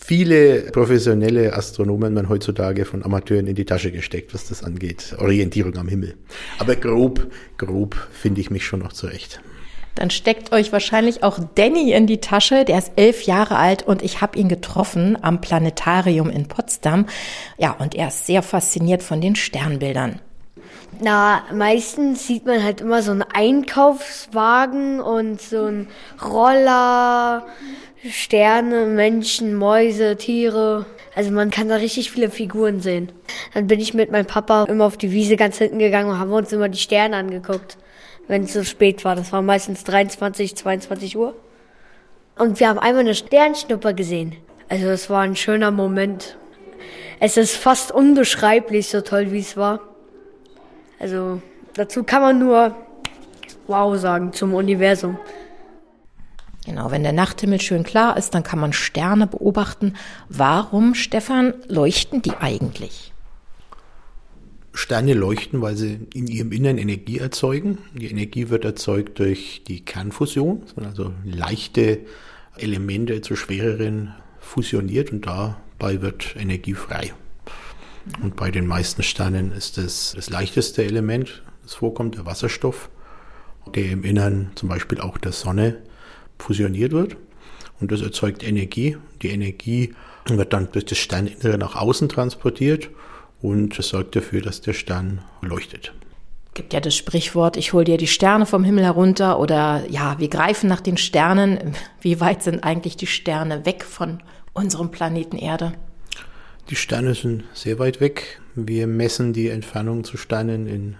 viele 0.00 0.70
professionelle 0.72 1.54
Astronomen 1.54 2.14
man 2.14 2.28
heutzutage 2.28 2.84
von 2.84 3.04
Amateuren 3.04 3.46
in 3.46 3.54
die 3.54 3.64
Tasche 3.64 3.92
gesteckt, 3.92 4.34
was 4.34 4.48
das 4.48 4.62
angeht. 4.62 5.14
Orientierung 5.18 5.76
am 5.76 5.88
Himmel. 5.88 6.14
Aber 6.58 6.76
grob, 6.76 7.30
grob 7.56 7.96
finde 8.12 8.40
ich 8.40 8.50
mich 8.50 8.64
schon 8.64 8.80
noch 8.80 8.92
zurecht. 8.92 9.40
Dann 9.98 10.10
steckt 10.10 10.52
euch 10.52 10.72
wahrscheinlich 10.72 11.24
auch 11.24 11.40
Danny 11.56 11.92
in 11.92 12.06
die 12.06 12.20
Tasche. 12.20 12.64
Der 12.64 12.78
ist 12.78 12.92
elf 12.94 13.22
Jahre 13.22 13.56
alt 13.56 13.82
und 13.82 14.02
ich 14.02 14.20
habe 14.20 14.38
ihn 14.38 14.48
getroffen 14.48 15.18
am 15.22 15.40
Planetarium 15.40 16.30
in 16.30 16.46
Potsdam. 16.46 17.06
Ja, 17.58 17.72
und 17.72 17.96
er 17.96 18.08
ist 18.08 18.26
sehr 18.26 18.42
fasziniert 18.42 19.02
von 19.02 19.20
den 19.20 19.34
Sternbildern. 19.34 20.20
Na, 21.00 21.42
meistens 21.52 22.26
sieht 22.26 22.46
man 22.46 22.62
halt 22.62 22.80
immer 22.80 23.02
so 23.02 23.10
einen 23.10 23.22
Einkaufswagen 23.22 25.00
und 25.00 25.40
so 25.40 25.64
einen 25.64 25.88
Roller, 26.24 27.46
Sterne, 28.06 28.86
Menschen, 28.86 29.54
Mäuse, 29.54 30.16
Tiere. 30.16 30.86
Also 31.14 31.30
man 31.32 31.50
kann 31.50 31.68
da 31.68 31.76
richtig 31.76 32.10
viele 32.10 32.30
Figuren 32.30 32.80
sehen. 32.80 33.10
Dann 33.54 33.66
bin 33.66 33.80
ich 33.80 33.92
mit 33.92 34.12
meinem 34.12 34.26
Papa 34.26 34.64
immer 34.64 34.84
auf 34.84 34.96
die 34.96 35.10
Wiese 35.10 35.36
ganz 35.36 35.58
hinten 35.58 35.78
gegangen 35.78 36.10
und 36.10 36.18
haben 36.18 36.32
uns 36.32 36.52
immer 36.52 36.68
die 36.68 36.78
Sterne 36.78 37.16
angeguckt, 37.16 37.76
wenn 38.28 38.44
es 38.44 38.52
so 38.52 38.62
spät 38.62 39.04
war. 39.04 39.16
Das 39.16 39.32
war 39.32 39.42
meistens 39.42 39.82
23, 39.84 40.56
22 40.56 41.16
Uhr. 41.16 41.34
Und 42.38 42.60
wir 42.60 42.68
haben 42.68 42.78
einmal 42.78 43.00
eine 43.00 43.16
Sternschnupper 43.16 43.94
gesehen. 43.94 44.36
Also 44.68 44.86
es 44.88 45.10
war 45.10 45.22
ein 45.22 45.34
schöner 45.34 45.72
Moment. 45.72 46.36
Es 47.18 47.36
ist 47.36 47.56
fast 47.56 47.90
unbeschreiblich, 47.90 48.88
so 48.88 49.00
toll 49.00 49.32
wie 49.32 49.40
es 49.40 49.56
war. 49.56 49.80
Also 51.00 51.42
dazu 51.74 52.04
kann 52.04 52.22
man 52.22 52.38
nur 52.38 52.76
Wow 53.66 53.98
sagen 53.98 54.32
zum 54.32 54.54
Universum. 54.54 55.18
Genau, 56.68 56.90
wenn 56.90 57.02
der 57.02 57.14
Nachthimmel 57.14 57.62
schön 57.62 57.82
klar 57.82 58.18
ist, 58.18 58.34
dann 58.34 58.42
kann 58.42 58.58
man 58.58 58.74
Sterne 58.74 59.26
beobachten. 59.26 59.94
Warum, 60.28 60.94
Stefan, 60.94 61.54
leuchten 61.66 62.20
die 62.20 62.36
eigentlich? 62.36 63.14
Sterne 64.74 65.14
leuchten, 65.14 65.62
weil 65.62 65.78
sie 65.78 65.98
in 66.12 66.26
ihrem 66.26 66.52
Innern 66.52 66.76
Energie 66.76 67.20
erzeugen. 67.20 67.78
Die 67.94 68.10
Energie 68.10 68.50
wird 68.50 68.66
erzeugt 68.66 69.18
durch 69.18 69.62
die 69.66 69.82
Kernfusion, 69.82 70.62
also 70.76 71.12
leichte 71.24 72.00
Elemente 72.58 73.22
zu 73.22 73.34
schwereren 73.34 74.14
fusioniert 74.38 75.10
und 75.10 75.26
dabei 75.26 76.02
wird 76.02 76.36
Energie 76.36 76.74
frei. 76.74 77.14
Und 78.20 78.36
bei 78.36 78.50
den 78.50 78.66
meisten 78.66 79.02
Sternen 79.02 79.52
ist 79.52 79.78
das 79.78 80.12
das 80.14 80.28
leichteste 80.28 80.84
Element, 80.84 81.42
das 81.62 81.72
vorkommt, 81.72 82.16
der 82.16 82.26
Wasserstoff, 82.26 82.90
der 83.74 83.90
im 83.90 84.04
Innern 84.04 84.50
zum 84.54 84.68
Beispiel 84.68 85.00
auch 85.00 85.16
der 85.16 85.32
Sonne 85.32 85.78
fusioniert 86.38 86.92
wird. 86.92 87.16
Und 87.80 87.92
das 87.92 88.00
erzeugt 88.00 88.42
Energie. 88.42 88.96
Die 89.22 89.28
Energie 89.28 89.94
wird 90.26 90.52
dann 90.52 90.70
durch 90.72 90.84
das 90.84 90.98
Sterninnere 90.98 91.58
nach 91.58 91.76
außen 91.76 92.08
transportiert 92.08 92.90
und 93.40 93.78
das 93.78 93.88
sorgt 93.88 94.16
dafür, 94.16 94.42
dass 94.42 94.60
der 94.60 94.72
Stern 94.72 95.22
leuchtet. 95.40 95.92
Gibt 96.54 96.72
ja 96.72 96.80
das 96.80 96.96
Sprichwort, 96.96 97.56
ich 97.56 97.72
hole 97.72 97.84
dir 97.84 97.98
die 97.98 98.08
Sterne 98.08 98.44
vom 98.44 98.64
Himmel 98.64 98.84
herunter 98.84 99.38
oder 99.38 99.84
ja, 99.88 100.16
wir 100.18 100.28
greifen 100.28 100.68
nach 100.68 100.80
den 100.80 100.96
Sternen. 100.96 101.74
Wie 102.00 102.20
weit 102.20 102.42
sind 102.42 102.64
eigentlich 102.64 102.96
die 102.96 103.06
Sterne 103.06 103.64
weg 103.64 103.84
von 103.84 104.18
unserem 104.54 104.90
Planeten 104.90 105.36
Erde? 105.36 105.74
Die 106.68 106.76
Sterne 106.76 107.14
sind 107.14 107.44
sehr 107.54 107.78
weit 107.78 108.00
weg. 108.00 108.40
Wir 108.56 108.88
messen 108.88 109.32
die 109.32 109.48
Entfernung 109.48 110.02
zu 110.02 110.16
Sternen 110.16 110.66
in 110.66 110.96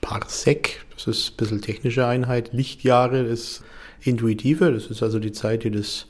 Parsec. 0.00 0.84
Das 0.94 1.06
ist 1.06 1.30
ein 1.30 1.36
bisschen 1.36 1.62
technische 1.62 2.06
Einheit. 2.06 2.52
Lichtjahre 2.52 3.20
ist 3.20 3.62
intuitive. 4.02 4.72
Das 4.72 4.86
ist 4.86 5.02
also 5.02 5.18
die 5.18 5.32
Zeit, 5.32 5.64
die 5.64 5.70
das 5.70 6.06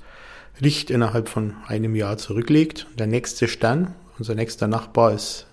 Licht 0.58 0.90
innerhalb 0.90 1.28
von 1.28 1.54
einem 1.66 1.94
Jahr 1.94 2.18
zurücklegt. 2.18 2.86
Der 2.98 3.06
nächste 3.06 3.48
Stern, 3.48 3.94
unser 4.18 4.34
nächster 4.34 4.68
Nachbar, 4.68 5.12
ist 5.12 5.46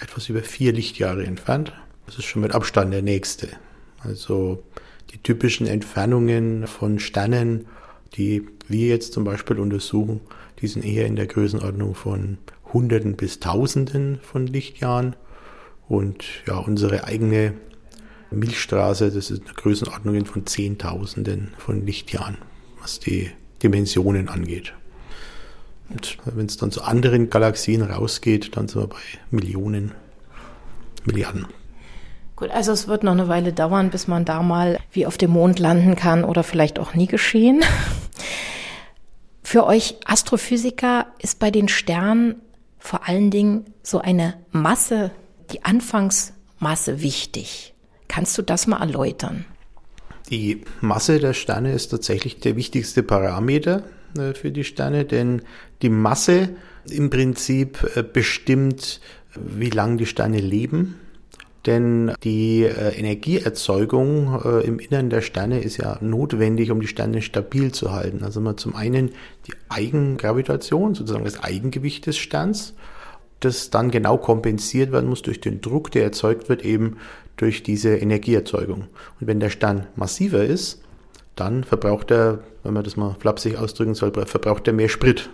etwas 0.00 0.28
über 0.28 0.40
vier 0.40 0.72
Lichtjahre 0.72 1.24
entfernt. 1.24 1.72
Das 2.06 2.18
ist 2.18 2.24
schon 2.24 2.42
mit 2.42 2.54
Abstand 2.54 2.92
der 2.92 3.02
nächste. 3.02 3.48
Also 4.00 4.62
die 5.12 5.18
typischen 5.18 5.66
Entfernungen 5.66 6.66
von 6.66 6.98
Sternen, 6.98 7.66
die 8.14 8.46
wir 8.68 8.88
jetzt 8.88 9.12
zum 9.12 9.24
Beispiel 9.24 9.58
untersuchen, 9.58 10.20
die 10.60 10.66
sind 10.66 10.84
eher 10.84 11.06
in 11.06 11.16
der 11.16 11.26
Größenordnung 11.26 11.94
von 11.94 12.38
Hunderten 12.72 13.16
bis 13.16 13.40
Tausenden 13.40 14.18
von 14.22 14.46
Lichtjahren. 14.46 15.16
Und 15.88 16.24
ja, 16.46 16.56
unsere 16.56 17.04
eigene 17.04 17.54
Milchstraße, 18.32 19.10
das 19.10 19.30
ist 19.30 19.44
eine 19.44 19.54
Größenordnung 19.54 20.24
von 20.26 20.46
Zehntausenden 20.46 21.52
von 21.58 21.84
Lichtjahren, 21.86 22.38
was 22.80 23.00
die 23.00 23.30
Dimensionen 23.62 24.28
angeht. 24.28 24.72
Und 25.88 26.18
wenn 26.24 26.46
es 26.46 26.56
dann 26.56 26.70
zu 26.70 26.82
anderen 26.82 27.30
Galaxien 27.30 27.82
rausgeht, 27.82 28.56
dann 28.56 28.68
sind 28.68 28.82
wir 28.82 28.86
bei 28.88 28.96
Millionen, 29.30 29.92
Milliarden. 31.04 31.46
Gut, 32.36 32.50
also 32.50 32.72
es 32.72 32.88
wird 32.88 33.04
noch 33.04 33.12
eine 33.12 33.28
Weile 33.28 33.52
dauern, 33.52 33.90
bis 33.90 34.08
man 34.08 34.24
da 34.24 34.42
mal 34.42 34.78
wie 34.90 35.06
auf 35.06 35.18
dem 35.18 35.32
Mond 35.32 35.58
landen 35.58 35.96
kann 35.96 36.24
oder 36.24 36.42
vielleicht 36.42 36.78
auch 36.78 36.94
nie 36.94 37.06
geschehen. 37.06 37.62
Für 39.42 39.66
euch 39.66 39.96
Astrophysiker 40.06 41.06
ist 41.18 41.38
bei 41.38 41.50
den 41.50 41.68
Sternen 41.68 42.36
vor 42.78 43.06
allen 43.06 43.30
Dingen 43.30 43.66
so 43.82 44.00
eine 44.00 44.34
Masse, 44.50 45.10
die 45.52 45.64
Anfangsmasse 45.64 47.02
wichtig. 47.02 47.71
Kannst 48.12 48.36
du 48.36 48.42
das 48.42 48.66
mal 48.66 48.78
erläutern? 48.78 49.46
Die 50.28 50.60
Masse 50.82 51.18
der 51.18 51.32
Sterne 51.32 51.72
ist 51.72 51.88
tatsächlich 51.88 52.40
der 52.40 52.56
wichtigste 52.56 53.02
Parameter 53.02 53.84
äh, 54.18 54.34
für 54.34 54.50
die 54.50 54.64
Sterne, 54.64 55.06
denn 55.06 55.40
die 55.80 55.88
Masse 55.88 56.50
im 56.90 57.08
Prinzip 57.08 57.90
äh, 57.96 58.02
bestimmt, 58.02 59.00
wie 59.34 59.70
lange 59.70 59.96
die 59.96 60.04
Sterne 60.04 60.40
leben. 60.40 60.96
Denn 61.64 62.12
die 62.22 62.64
äh, 62.64 62.98
Energieerzeugung 62.98 64.42
im 64.62 64.78
Innern 64.78 65.08
der 65.08 65.22
Sterne 65.22 65.60
ist 65.62 65.78
ja 65.78 65.96
notwendig, 66.02 66.70
um 66.70 66.82
die 66.82 66.88
Sterne 66.88 67.22
stabil 67.22 67.72
zu 67.72 67.92
halten. 67.92 68.24
Also 68.24 68.42
man 68.42 68.58
zum 68.58 68.76
einen 68.76 69.12
die 69.46 69.54
Eigengravitation, 69.70 70.94
sozusagen 70.94 71.24
das 71.24 71.42
Eigengewicht 71.42 72.04
des 72.04 72.18
Sterns, 72.18 72.74
das 73.44 73.70
dann 73.70 73.90
genau 73.90 74.18
kompensiert 74.18 74.92
werden 74.92 75.08
muss 75.08 75.22
durch 75.22 75.40
den 75.40 75.60
Druck, 75.60 75.90
der 75.90 76.04
erzeugt 76.04 76.48
wird 76.48 76.64
eben 76.64 76.98
durch 77.36 77.62
diese 77.62 77.96
Energieerzeugung. 77.96 78.88
Und 79.20 79.26
wenn 79.26 79.40
der 79.40 79.50
Stern 79.50 79.86
massiver 79.96 80.44
ist, 80.44 80.82
dann 81.36 81.64
verbraucht 81.64 82.10
er, 82.10 82.40
wenn 82.62 82.74
man 82.74 82.84
das 82.84 82.96
mal 82.96 83.16
flapsig 83.18 83.56
ausdrücken 83.56 83.94
soll, 83.94 84.12
verbraucht 84.12 84.66
er 84.66 84.72
mehr 84.72 84.88
Sprit 84.88 85.30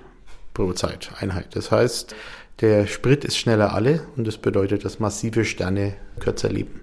pro 0.54 0.72
Zeiteinheit. 0.72 1.54
Das 1.54 1.70
heißt, 1.70 2.14
der 2.60 2.86
Sprit 2.86 3.24
ist 3.24 3.36
schneller 3.36 3.74
alle 3.74 4.02
und 4.16 4.26
das 4.26 4.38
bedeutet, 4.38 4.84
dass 4.84 4.98
massive 4.98 5.44
Sterne 5.44 5.94
kürzer 6.18 6.48
leben. 6.48 6.80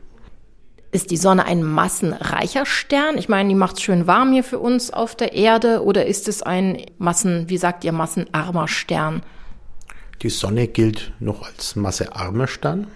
Ist 0.91 1.12
die 1.12 1.17
Sonne 1.17 1.45
ein 1.45 1.62
massenreicher 1.62 2.65
Stern? 2.65 3.17
Ich 3.17 3.27
meine, 3.27 3.50
die 3.50 3.55
macht 3.55 3.75
es 3.75 3.81
schön 3.81 4.07
warm 4.07 4.31
hier 4.31 4.45
für 4.45 4.60
uns 4.60 4.91
auf 4.91 5.15
der 5.15 5.34
Erde 5.34 5.84
oder 5.84 6.05
ist 6.05 6.29
es 6.29 6.41
ein 6.41 6.86
Massen, 6.98 7.50
wie 7.50 7.57
sagt 7.57 7.84
ihr, 7.84 7.91
massenarmer 7.91 8.69
Stern? 8.69 9.22
Die 10.22 10.29
Sonne 10.29 10.69
gilt 10.69 11.12
noch 11.19 11.45
als 11.45 11.75
massearmer 11.75 12.48
Stern. 12.48 12.88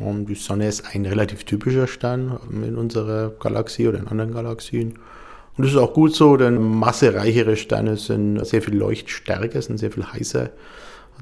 Und 0.00 0.26
die 0.26 0.34
Sonne 0.34 0.68
ist 0.68 0.94
ein 0.94 1.06
relativ 1.06 1.44
typischer 1.44 1.86
Stern 1.86 2.38
in 2.50 2.76
unserer 2.76 3.30
Galaxie 3.30 3.88
oder 3.88 3.98
in 3.98 4.08
anderen 4.08 4.32
Galaxien. 4.32 4.98
Und 5.56 5.64
das 5.64 5.72
ist 5.72 5.78
auch 5.78 5.92
gut 5.92 6.14
so, 6.14 6.36
denn 6.36 6.58
massereichere 6.58 7.56
Sterne 7.56 7.96
sind 7.96 8.44
sehr 8.46 8.62
viel 8.62 8.76
leuchtstärker, 8.76 9.60
sind 9.60 9.78
sehr 9.78 9.90
viel 9.90 10.04
heißer 10.04 10.50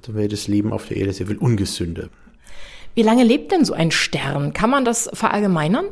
dann 0.02 0.14
wäre 0.14 0.28
das 0.28 0.48
Leben 0.48 0.72
auf 0.72 0.86
der 0.88 0.96
Erde 0.98 1.12
sehr 1.12 1.26
viel 1.26 1.38
ungesünder. 1.38 2.08
Wie 2.94 3.02
lange 3.02 3.24
lebt 3.24 3.52
denn 3.52 3.64
so 3.64 3.74
ein 3.74 3.90
Stern? 3.90 4.52
Kann 4.52 4.70
man 4.70 4.84
das 4.84 5.10
verallgemeinern? 5.12 5.86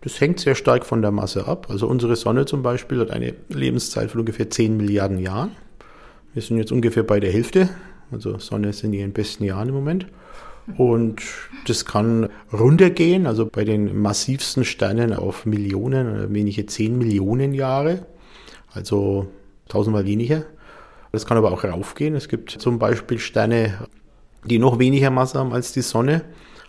Das 0.00 0.20
hängt 0.20 0.40
sehr 0.40 0.54
stark 0.54 0.84
von 0.84 1.02
der 1.02 1.12
Masse 1.12 1.46
ab. 1.46 1.68
Also 1.70 1.86
unsere 1.86 2.16
Sonne 2.16 2.46
zum 2.46 2.62
Beispiel 2.62 3.00
hat 3.00 3.10
eine 3.10 3.34
Lebenszeit 3.48 4.10
von 4.10 4.20
ungefähr 4.20 4.50
10 4.50 4.76
Milliarden 4.76 5.18
Jahren. 5.18 5.52
Wir 6.34 6.42
sind 6.42 6.58
jetzt 6.58 6.72
ungefähr 6.72 7.04
bei 7.04 7.20
der 7.20 7.32
Hälfte. 7.32 7.68
Also 8.10 8.38
Sonne 8.38 8.68
ist 8.68 8.84
in 8.84 8.92
ihren 8.92 9.12
besten 9.12 9.44
Jahren 9.44 9.68
im 9.68 9.74
Moment. 9.74 10.06
Und 10.76 11.22
das 11.66 11.84
kann 11.84 12.28
runtergehen, 12.52 13.26
also 13.26 13.46
bei 13.46 13.64
den 13.64 14.00
massivsten 14.00 14.64
Sternen 14.64 15.12
auf 15.12 15.44
Millionen, 15.44 16.32
wenige 16.32 16.66
zehn 16.66 16.96
Millionen 16.96 17.52
Jahre, 17.52 18.06
also 18.72 19.28
tausendmal 19.68 20.06
weniger. 20.06 20.44
Das 21.12 21.26
kann 21.26 21.36
aber 21.36 21.52
auch 21.52 21.64
raufgehen. 21.64 22.16
Es 22.16 22.28
gibt 22.28 22.50
zum 22.50 22.78
Beispiel 22.78 23.18
Sterne, 23.18 23.86
die 24.44 24.58
noch 24.58 24.78
weniger 24.78 25.10
Masse 25.10 25.38
haben 25.38 25.52
als 25.52 25.72
die 25.72 25.82
Sonne 25.82 26.22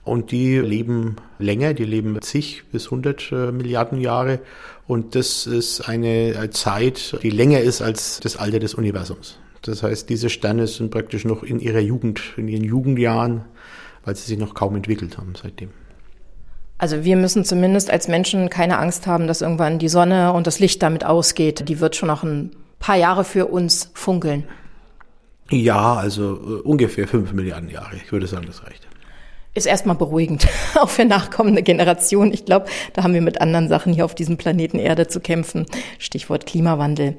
und 0.03 0.31
die 0.31 0.59
leben 0.59 1.15
länger, 1.39 1.73
die 1.73 1.83
leben 1.83 2.21
zig 2.21 2.63
bis 2.71 2.91
hundert 2.91 3.31
äh, 3.31 3.51
Milliarden 3.51 3.99
Jahre 3.99 4.39
und 4.87 5.15
das 5.15 5.47
ist 5.47 5.81
eine 5.89 6.49
Zeit, 6.51 7.17
die 7.23 7.31
länger 7.31 7.61
ist 7.61 7.81
als 7.81 8.19
das 8.19 8.37
Alter 8.37 8.59
des 8.59 8.75
Universums. 8.75 9.39
Das 9.63 9.81
heißt, 9.81 10.09
diese 10.09 10.29
Sterne 10.29 10.67
sind 10.67 10.91
praktisch 10.91 11.25
noch 11.25 11.41
in 11.41 11.59
ihrer 11.59 11.79
Jugend, 11.79 12.21
in 12.37 12.47
ihren 12.47 12.63
Jugendjahren, 12.63 13.45
weil 14.05 14.15
sie 14.15 14.25
sich 14.25 14.37
noch 14.37 14.53
kaum 14.53 14.75
entwickelt 14.75 15.17
haben 15.17 15.33
seitdem. 15.41 15.69
Also 16.77 17.03
wir 17.03 17.15
müssen 17.15 17.45
zumindest 17.45 17.89
als 17.89 18.07
Menschen 18.07 18.49
keine 18.49 18.77
Angst 18.77 19.07
haben, 19.07 19.27
dass 19.27 19.41
irgendwann 19.41 19.79
die 19.79 19.87
Sonne 19.87 20.33
und 20.33 20.45
das 20.45 20.59
Licht 20.59 20.83
damit 20.83 21.05
ausgeht. 21.05 21.67
Die 21.69 21.79
wird 21.79 21.95
schon 21.95 22.07
noch 22.07 22.23
ein 22.23 22.51
paar 22.79 22.97
Jahre 22.97 23.23
für 23.23 23.47
uns 23.47 23.91
funkeln. 23.93 24.45
Ja, 25.49 25.93
also 25.93 26.35
äh, 26.35 26.61
ungefähr 26.61 27.07
fünf 27.07 27.31
Milliarden 27.31 27.69
Jahre. 27.69 27.95
Ich 28.03 28.11
würde 28.11 28.27
sagen, 28.27 28.45
das 28.47 28.63
reicht. 28.63 28.87
Ist 29.53 29.67
erstmal 29.67 29.95
beruhigend, 29.95 30.47
auch 30.75 30.89
für 30.89 31.05
nachkommende 31.05 31.63
Generationen. 31.63 32.33
Ich 32.33 32.43
glaube, 32.43 32.65
da 32.93 33.03
haben 33.03 33.13
wir 33.13 33.21
mit 33.21 33.39
anderen 33.39 33.69
Sachen 33.69 33.93
hier 33.93 34.03
auf 34.03 34.15
diesem 34.15 34.35
Planeten 34.35 34.79
Erde 34.79 35.07
zu 35.07 35.21
kämpfen. 35.21 35.65
Stichwort 35.97 36.45
Klimawandel. 36.45 37.15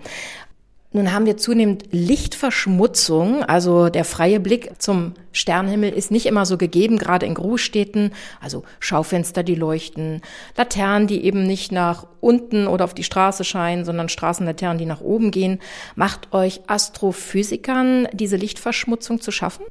Nun 0.93 1.13
haben 1.13 1.27
wir 1.27 1.37
zunehmend 1.37 1.85
Lichtverschmutzung, 1.91 3.43
also 3.43 3.89
der 3.89 4.05
freie 4.05 4.41
Blick 4.41 4.71
zum 4.79 5.13
Sternenhimmel 5.33 5.93
ist 5.93 6.11
nicht 6.11 6.27
immer 6.27 6.47
so 6.47 6.57
gegeben, 6.57 6.97
gerade 6.97 7.27
in 7.27 7.35
Großstädten, 7.35 8.13
also 8.41 8.63
Schaufenster, 8.81 9.43
die 9.43 9.57
leuchten, 9.57 10.23
Laternen, 10.57 11.07
die 11.07 11.25
eben 11.25 11.43
nicht 11.47 11.73
nach 11.73 12.07
unten 12.21 12.67
oder 12.67 12.85
auf 12.85 12.95
die 12.95 13.05
Straße 13.05 13.45
scheinen, 13.45 13.85
sondern 13.85 14.09
Straßenlaternen, 14.09 14.79
die 14.79 14.87
nach 14.87 15.01
oben 15.01 15.33
gehen. 15.33 15.59
Macht 15.97 16.33
euch 16.33 16.61
Astrophysikern 16.69 18.09
diese 18.13 18.37
Lichtverschmutzung 18.37 19.21
zu 19.21 19.33
schaffen? 19.33 19.67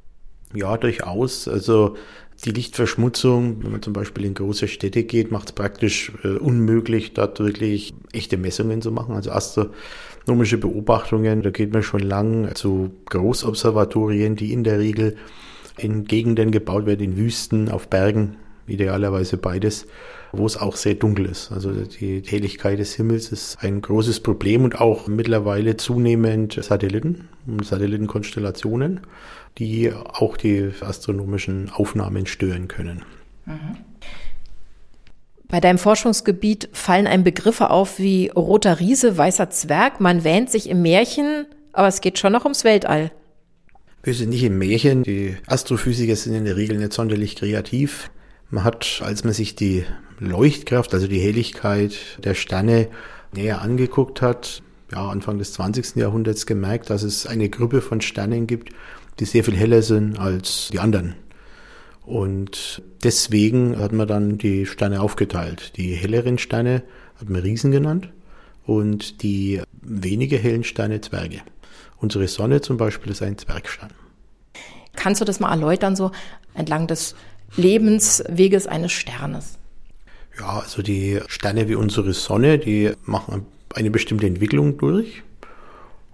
Ja, 0.54 0.78
durchaus. 0.78 1.48
Also 1.48 1.96
die 2.44 2.52
Lichtverschmutzung, 2.52 3.64
wenn 3.64 3.72
man 3.72 3.82
zum 3.82 3.94
Beispiel 3.94 4.26
in 4.26 4.34
große 4.34 4.68
Städte 4.68 5.04
geht, 5.04 5.32
macht 5.32 5.50
es 5.50 5.56
praktisch 5.56 6.12
äh, 6.24 6.38
unmöglich, 6.38 7.14
dort 7.14 7.40
wirklich 7.40 7.94
echte 8.12 8.38
Messungen 8.38 8.82
zu 8.82 8.92
machen. 8.92 9.16
Also 9.16 9.32
astronomische 10.26 10.58
Beobachtungen, 10.58 11.44
da 11.44 11.52
geht 11.52 11.72
man 11.72 11.84
schon 11.84 12.00
lang 12.00 12.56
zu 12.56 12.90
Großobservatorien, 13.12 14.36
die 14.36 14.54
in 14.54 14.64
der 14.64 14.80
Regel 14.80 15.18
in 15.78 16.06
Gegenden 16.06 16.50
gebaut 16.50 16.88
werden, 16.88 17.04
in 17.04 17.16
Wüsten, 17.16 17.70
auf 17.70 17.90
Bergen, 17.90 18.38
idealerweise 18.66 19.38
beides, 19.38 19.86
wo 20.32 20.48
es 20.48 20.58
auch 20.58 20.78
sehr 20.78 20.96
dunkel 20.96 21.28
ist. 21.28 21.52
Also 21.52 21.72
die 21.72 22.24
Helligkeit 22.26 22.80
des 22.80 22.96
Himmels 22.96 23.32
ist 23.32 23.58
ein 23.62 23.84
großes 23.84 24.22
Problem 24.22 24.64
und 24.64 24.82
auch 24.82 25.08
mittlerweile 25.08 25.78
zunehmend 25.78 26.58
Satelliten 26.60 27.28
und 27.46 27.64
Satellitenkonstellationen 27.64 29.02
die 29.58 29.94
auch 29.94 30.38
die 30.38 30.72
astronomischen 30.82 31.70
Aufnahmen 31.70 32.26
stören 32.26 32.68
können. 32.68 33.04
Mhm. 33.46 33.78
Bei 35.56 35.62
deinem 35.62 35.78
Forschungsgebiet 35.78 36.68
fallen 36.74 37.08
einem 37.08 37.24
Begriffe 37.24 37.70
auf 37.70 37.98
wie 37.98 38.28
roter 38.28 38.82
Riese, 38.82 39.18
weißer 39.18 39.50
Zwerg. 39.52 40.02
Man 40.02 40.26
wähnt 40.26 40.52
sich 40.52 40.70
im 40.70 40.82
Märchen, 40.82 41.46
aber 41.72 41.88
es 41.88 42.02
geht 42.02 42.20
schon 42.20 42.34
noch 42.34 42.44
ums 42.44 42.66
Weltall. 42.66 43.10
Wir 44.04 44.14
sind 44.14 44.32
nicht 44.32 44.44
im 44.44 44.58
Märchen. 44.58 45.04
Die 45.04 45.38
Astrophysiker 45.48 46.18
sind 46.18 46.36
in 46.36 46.44
der 46.44 46.58
Regel 46.58 46.78
nicht 46.78 46.92
sonderlich 46.92 47.38
kreativ. 47.38 48.12
Man 48.50 48.66
hat, 48.66 49.02
als 49.02 49.24
man 49.24 49.32
sich 49.32 49.56
die 49.56 49.86
Leuchtkraft, 50.20 50.94
also 50.94 51.08
die 51.08 51.22
Helligkeit 51.22 51.96
der 52.22 52.34
Sterne 52.34 52.90
näher 53.34 53.62
angeguckt 53.62 54.22
hat, 54.22 54.62
ja, 54.92 55.08
Anfang 55.08 55.38
des 55.38 55.54
20. 55.54 55.96
Jahrhunderts 55.96 56.46
gemerkt, 56.46 56.90
dass 56.90 57.02
es 57.02 57.28
eine 57.28 57.48
Gruppe 57.48 57.80
von 57.80 58.02
Sternen 58.02 58.46
gibt, 58.46 58.72
die 59.22 59.26
sehr 59.26 59.46
viel 59.46 59.56
heller 59.56 59.84
sind 59.84 60.20
als 60.20 60.68
die 60.74 60.80
anderen. 60.80 61.16
Und 62.06 62.84
deswegen 63.04 63.78
hat 63.80 63.92
man 63.92 64.08
dann 64.08 64.38
die 64.38 64.66
Sterne 64.66 65.02
aufgeteilt. 65.02 65.74
Die 65.78 65.94
helleren 65.94 66.38
Sterne 66.38 66.84
hat 67.20 67.30
man 67.30 67.42
Riesen 67.42 67.72
genannt 67.72 68.10
und 68.66 69.24
die 69.24 69.62
weniger 69.82 70.38
hellen 70.38 70.64
Sterne 70.64 71.02
Zwerge. 71.02 71.42
Unsere 71.98 72.28
Sonne 72.28 72.62
zum 72.62 72.78
Beispiel 72.78 73.12
ist 73.12 73.24
ein 73.24 73.38
Zwergstern. 73.38 73.90
Kannst 74.96 75.22
du 75.22 75.26
das 75.26 75.40
mal 75.40 75.52
erläutern, 75.52 75.96
so 75.96 76.12
entlang 76.54 76.88
des 76.88 77.16
Lebensweges 77.58 78.68
eines 78.68 78.92
Sternes? 78.92 79.58
Ja, 80.40 80.60
also 80.60 80.82
die 80.82 81.20
Sterne 81.28 81.68
wie 81.70 81.76
unsere 81.76 82.14
Sonne, 82.14 82.60
die 82.60 82.92
machen 83.04 83.46
eine 83.74 83.92
bestimmte 83.92 84.28
Entwicklung 84.28 84.78
durch. 84.78 85.24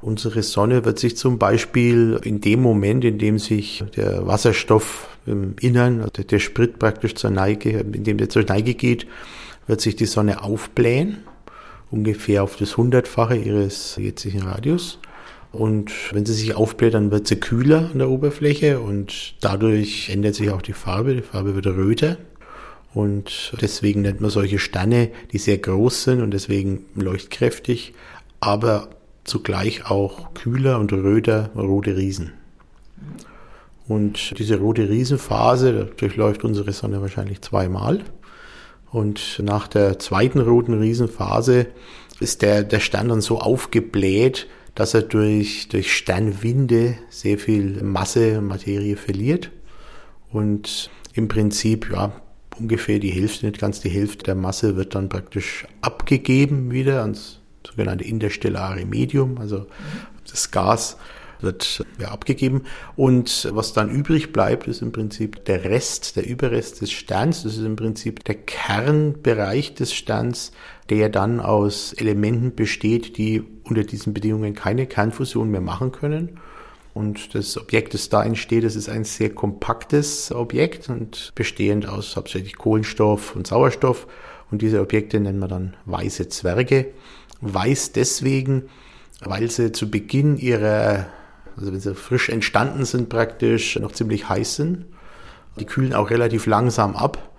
Unsere 0.02 0.42
Sonne 0.42 0.84
wird 0.84 0.98
sich 0.98 1.16
zum 1.16 1.38
Beispiel 1.38 2.20
in 2.24 2.42
dem 2.42 2.62
Moment, 2.62 3.06
in 3.06 3.20
dem 3.20 3.38
sich 3.38 3.84
der 3.96 4.26
Wasserstoff 4.26 5.10
im 5.28 5.56
Innern, 5.60 6.02
also 6.02 6.24
der 6.24 6.40
Sprit 6.40 6.80
praktisch 6.80 7.14
zur 7.14 7.30
Neige, 7.30 7.70
in 7.80 8.04
dem 8.04 8.18
der 8.18 8.30
zur 8.30 8.44
Neige 8.44 8.74
geht, 8.74 9.06
wird 9.68 9.80
sich 9.80 9.96
die 9.96 10.08
Sonne 10.08 10.44
aufblähen, 10.44 11.20
ungefähr 11.92 12.42
auf 12.42 12.56
das 12.56 12.78
Hundertfache 12.78 13.36
ihres 13.36 13.96
jetzigen 13.98 14.42
Radius. 14.42 14.98
Und 15.52 15.92
wenn 16.14 16.26
sie 16.26 16.34
sich 16.34 16.56
aufbläht, 16.56 16.96
dann 16.96 17.12
wird 17.12 17.28
sie 17.28 17.36
kühler 17.36 17.90
an 17.92 18.00
der 18.00 18.10
Oberfläche 18.10 18.80
und 18.80 19.36
dadurch 19.42 20.10
ändert 20.10 20.34
sich 20.34 20.50
auch 20.50 20.62
die 20.62 20.74
Farbe. 20.74 21.14
Die 21.14 21.22
Farbe 21.22 21.54
wird 21.54 21.68
röter. 21.68 22.18
Und 22.94 23.54
deswegen 23.62 24.02
nennt 24.02 24.20
man 24.20 24.32
solche 24.32 24.60
Sterne, 24.60 25.12
die 25.32 25.38
sehr 25.38 25.58
groß 25.58 26.04
sind 26.04 26.22
und 26.22 26.32
deswegen 26.32 26.86
leuchtkräftig, 26.96 27.94
aber 28.40 28.90
zugleich 29.32 29.90
auch 29.90 30.34
kühler 30.34 30.78
und 30.78 30.92
röter 30.92 31.52
rote 31.56 31.96
Riesen. 31.96 32.34
Und 33.88 34.38
diese 34.38 34.60
rote 34.60 34.90
Riesenphase 34.90 35.90
durchläuft 35.96 36.44
unsere 36.44 36.74
Sonne 36.74 37.02
wahrscheinlich 37.02 37.42
zweimal. 37.42 38.04
Und 38.92 39.40
nach 39.42 39.70
der 39.70 40.00
zweiten 40.00 40.40
roten 40.42 40.74
Riesenphase 40.74 41.68
ist 42.20 42.42
der, 42.42 42.64
der 42.64 42.82
Stern 42.82 43.08
dann 43.08 43.22
so 43.22 43.40
aufgebläht, 43.40 44.48
dass 44.76 44.94
er 44.94 45.02
durch, 45.02 45.70
durch 45.70 45.96
Sternwinde 45.96 46.96
sehr 47.10 47.38
viel 47.38 47.82
Masse, 47.84 48.42
Materie 48.42 48.98
verliert. 48.98 49.50
Und 50.30 50.90
im 51.14 51.30
Prinzip, 51.30 51.90
ja, 51.90 52.12
ungefähr 52.60 53.00
die 53.00 53.12
Hälfte, 53.12 53.46
nicht 53.46 53.60
ganz 53.60 53.80
die 53.80 53.90
Hälfte 53.90 54.26
der 54.26 54.36
Masse 54.36 54.76
wird 54.76 54.94
dann 54.94 55.08
praktisch 55.08 55.66
abgegeben 55.82 56.72
wieder 56.72 57.02
ans 57.02 57.41
sogenannte 57.68 58.04
interstellare 58.04 58.86
Medium, 58.86 59.38
also 59.38 59.68
das 60.30 60.52
Gas 60.52 60.98
wird 61.42 61.86
ja, 62.00 62.10
abgegeben. 62.10 62.64
Und 62.96 63.50
was 63.52 63.74
dann 63.74 63.90
übrig 63.90 64.32
bleibt, 64.32 64.68
ist 64.68 64.82
im 64.82 64.92
Prinzip 64.92 65.46
der 65.46 65.64
Rest, 65.64 66.16
der 66.16 66.28
Überrest 66.28 66.82
des 66.82 66.92
Sterns. 66.92 67.44
Das 67.44 67.58
ist 67.58 67.66
im 67.66 67.76
Prinzip 67.76 68.24
der 68.24 68.36
Kernbereich 68.36 69.74
des 69.74 69.94
Sterns, 69.94 70.52
der 70.90 71.10
dann 71.10 71.40
aus 71.40 71.94
Elementen 71.94 72.56
besteht, 72.56 73.18
die 73.18 73.44
unter 73.64 73.84
diesen 73.84 74.14
Bedingungen 74.14 74.54
keine 74.54 74.86
Kernfusion 74.86 75.50
mehr 75.50 75.62
machen 75.62 75.92
können. 75.92 76.40
Und 76.94 77.36
das 77.36 77.58
Objekt, 77.58 77.94
das 77.94 78.10
da 78.10 78.24
entsteht, 78.24 78.66
das 78.66 78.76
ist 78.76 78.90
ein 78.90 79.06
sehr 79.06 79.30
kompaktes 79.30 80.32
Objekt 80.32 80.90
und 80.90 81.32
bestehend 81.36 81.88
aus 81.88 82.18
hauptsächlich 82.18 82.58
Kohlenstoff 82.58 83.36
und 83.36 83.48
Sauerstoff. 83.48 84.08
Und 84.52 84.62
diese 84.62 84.82
Objekte 84.82 85.22
nennen 85.22 85.40
wir 85.40 85.48
dann 85.48 85.76
weiße 85.86 86.28
Zwerge 86.28 86.88
weiß 87.42 87.92
deswegen, 87.92 88.64
weil 89.24 89.50
sie 89.52 89.72
zu 89.72 89.90
Beginn 89.90 90.38
ihrer, 90.38 91.08
also 91.58 91.72
wenn 91.72 91.80
sie 91.80 91.96
frisch 91.96 92.30
entstanden 92.30 92.86
sind 92.86 93.10
praktisch, 93.10 93.78
noch 93.80 93.92
ziemlich 93.92 94.30
heiß 94.30 94.56
sind. 94.56 94.86
Die 95.60 95.66
kühlen 95.66 95.94
auch 95.94 96.10
relativ 96.10 96.46
langsam 96.46 96.96
ab. 96.96 97.30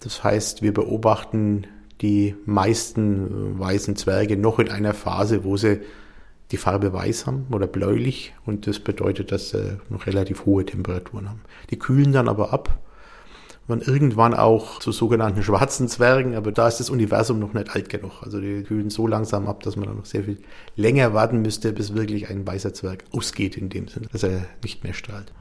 Das 0.00 0.22
heißt, 0.22 0.62
wir 0.62 0.72
beobachten 0.72 1.66
die 2.00 2.36
meisten 2.46 3.58
weißen 3.58 3.96
Zwerge 3.96 4.36
noch 4.36 4.58
in 4.58 4.70
einer 4.70 4.94
Phase, 4.94 5.42
wo 5.42 5.56
sie 5.56 5.80
die 6.52 6.56
Farbe 6.56 6.92
weiß 6.92 7.26
haben 7.26 7.46
oder 7.50 7.66
bläulich 7.66 8.34
und 8.46 8.66
das 8.66 8.78
bedeutet, 8.78 9.32
dass 9.32 9.50
sie 9.50 9.78
noch 9.90 10.06
relativ 10.06 10.46
hohe 10.46 10.64
Temperaturen 10.64 11.28
haben. 11.28 11.40
Die 11.70 11.78
kühlen 11.78 12.12
dann 12.12 12.28
aber 12.28 12.52
ab 12.52 12.78
man 13.68 13.80
irgendwann 13.80 14.34
auch 14.34 14.78
zu 14.78 14.92
sogenannten 14.92 15.42
schwarzen 15.42 15.88
Zwergen, 15.88 16.34
aber 16.34 16.52
da 16.52 16.68
ist 16.68 16.80
das 16.80 16.90
Universum 16.90 17.38
noch 17.38 17.52
nicht 17.52 17.70
alt 17.70 17.88
genug. 17.88 18.22
Also 18.22 18.40
die 18.40 18.62
kühlen 18.62 18.90
so 18.90 19.06
langsam 19.06 19.46
ab, 19.46 19.62
dass 19.62 19.76
man 19.76 19.88
dann 19.88 19.96
noch 19.96 20.06
sehr 20.06 20.24
viel 20.24 20.38
länger 20.76 21.14
warten 21.14 21.42
müsste, 21.42 21.72
bis 21.72 21.94
wirklich 21.94 22.30
ein 22.30 22.46
weißer 22.46 22.72
Zwerg 22.74 23.04
ausgeht 23.12 23.56
in 23.56 23.68
dem 23.68 23.88
Sinne, 23.88 24.06
dass 24.12 24.22
er 24.22 24.46
nicht 24.62 24.84
mehr 24.84 24.94
strahlt. 24.94 25.32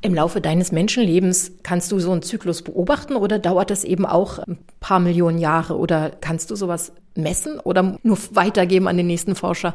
Im 0.00 0.14
Laufe 0.14 0.40
deines 0.40 0.70
Menschenlebens 0.70 1.52
kannst 1.64 1.90
du 1.90 1.98
so 1.98 2.12
einen 2.12 2.22
Zyklus 2.22 2.62
beobachten 2.62 3.16
oder 3.16 3.40
dauert 3.40 3.70
das 3.70 3.82
eben 3.82 4.06
auch 4.06 4.38
ein 4.38 4.58
paar 4.78 5.00
Millionen 5.00 5.38
Jahre 5.38 5.76
oder 5.76 6.10
kannst 6.20 6.52
du 6.52 6.56
sowas 6.56 6.92
messen 7.16 7.58
oder 7.58 7.98
nur 8.04 8.18
weitergeben 8.30 8.86
an 8.86 8.96
den 8.96 9.08
nächsten 9.08 9.34
Forscher? 9.34 9.74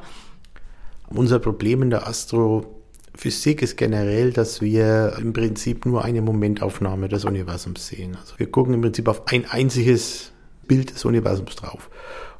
Unser 1.10 1.40
Problem 1.40 1.82
in 1.82 1.90
der 1.90 2.08
Astro 2.08 2.73
Physik 3.16 3.62
ist 3.62 3.78
generell, 3.78 4.32
dass 4.32 4.62
wir 4.62 5.18
im 5.20 5.34
Prinzip 5.34 5.86
nur 5.86 6.04
eine 6.04 6.22
Momentaufnahme 6.22 7.10
des 7.10 7.26
Universums 7.26 7.88
sehen. 7.88 8.18
Also 8.20 8.34
wir 8.38 8.50
gucken 8.50 8.74
im 8.74 8.82
Prinzip 8.82 9.08
auf 9.08 9.28
ein 9.28 9.46
einziges 9.50 10.32
Bild 10.68 10.94
des 10.94 11.06
Universums 11.06 11.56
drauf. 11.56 11.90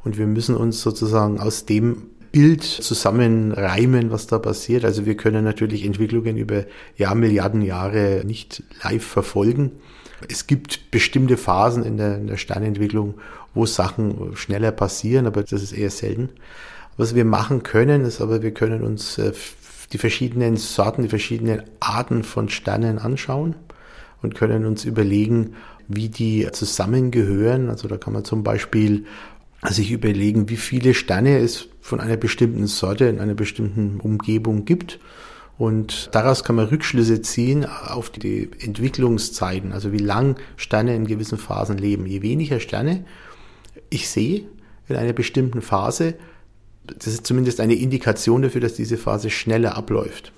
Und 0.04 0.18
wir 0.18 0.28
müssen 0.28 0.56
uns 0.56 0.82
sozusagen 0.82 1.40
aus 1.40 1.66
dem 1.66 2.10
Bild 2.32 2.64
zusammenreimen, 2.64 4.10
was 4.10 4.26
da 4.26 4.40
passiert. 4.40 4.84
Also 4.84 5.06
wir 5.06 5.16
können 5.16 5.44
natürlich 5.44 5.86
Entwicklungen 5.86 6.36
über 6.36 6.66
Jahr, 6.98 7.14
Milliarden 7.14 7.62
Jahre 7.62 8.24
nicht 8.26 8.64
live 8.84 9.06
verfolgen. 9.06 9.72
Es 10.30 10.48
gibt 10.48 10.90
bestimmte 10.90 11.38
Phasen 11.38 11.84
in 11.84 11.98
der, 11.98 12.18
in 12.18 12.28
der 12.28 12.38
Sternentwicklung, 12.38 13.16
wo 13.54 13.68
Sachen 13.68 14.36
schneller 14.36 14.72
passieren, 14.72 15.28
aber 15.28 15.44
das 15.44 15.62
ist 15.62 15.74
eher 15.74 15.92
selten. 15.92 16.30
Was 16.98 17.14
wir 17.14 17.26
machen 17.26 17.62
können, 17.62 18.04
ist 18.04 18.20
aber, 18.20 18.42
wir 18.42 18.52
können 18.52 18.84
uns 18.84 19.18
äh, 19.18 19.32
die 19.94 19.98
verschiedenen 19.98 20.58
Sorten, 20.58 21.04
die 21.04 21.10
verschiedenen 21.10 21.64
Arten 21.80 22.24
von 22.24 22.50
Sternen 22.50 23.00
anschauen 23.00 23.56
und 24.22 24.36
können 24.36 24.66
uns 24.66 24.86
überlegen, 24.86 25.54
wie 25.88 26.10
die 26.10 26.48
zusammengehören. 26.52 27.70
Also 27.70 27.88
da 27.88 27.98
kann 27.98 28.14
man 28.14 28.26
zum 28.26 28.44
Beispiel 28.44 29.06
sich 29.70 29.92
überlegen, 29.92 30.50
wie 30.50 30.58
viele 30.58 30.94
Sterne 30.94 31.38
es 31.38 31.68
von 31.80 32.00
einer 32.00 32.18
bestimmten 32.18 32.68
Sorte 32.68 33.06
in 33.06 33.20
einer 33.20 33.36
bestimmten 33.36 34.00
Umgebung 34.00 34.66
gibt. 34.66 35.00
Und 35.58 36.10
daraus 36.14 36.44
kann 36.44 36.56
man 36.56 36.68
Rückschlüsse 36.68 37.22
ziehen 37.22 37.66
auf 37.66 38.10
die 38.10 38.50
Entwicklungszeiten, 38.60 39.72
also 39.72 39.92
wie 39.92 40.00
lang 40.00 40.38
Sterne 40.58 40.96
in 40.96 41.06
gewissen 41.06 41.38
Phasen 41.38 41.78
leben. 41.78 42.08
Je 42.08 42.22
weniger 42.22 42.60
Sterne 42.60 43.06
ich 43.90 44.10
sehe 44.10 44.46
in 44.88 44.96
einer 44.96 45.14
bestimmten 45.14 45.62
Phase, 45.62 46.16
das 46.86 47.08
ist 47.08 47.26
zumindest 47.26 47.60
eine 47.60 47.76
Indikation 47.76 48.42
dafür, 48.42 48.62
dass 48.62 48.74
diese 48.74 48.98
Phase 48.98 49.30
schneller 49.30 49.78
abläuft. 49.78 50.32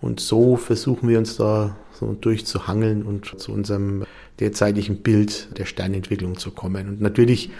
Und 0.00 0.20
so 0.20 0.56
versuchen 0.56 1.08
wir 1.08 1.18
uns 1.18 1.36
da 1.36 1.76
so 1.92 2.12
durchzuhangeln 2.12 3.02
und 3.02 3.40
zu 3.40 3.52
unserem 3.52 4.04
derzeitigen 4.38 4.98
Bild 4.98 5.58
der 5.58 5.64
Sternentwicklung 5.64 6.38
zu 6.38 6.52
kommen. 6.52 6.88
Und 6.88 7.00
natürlich 7.00 7.50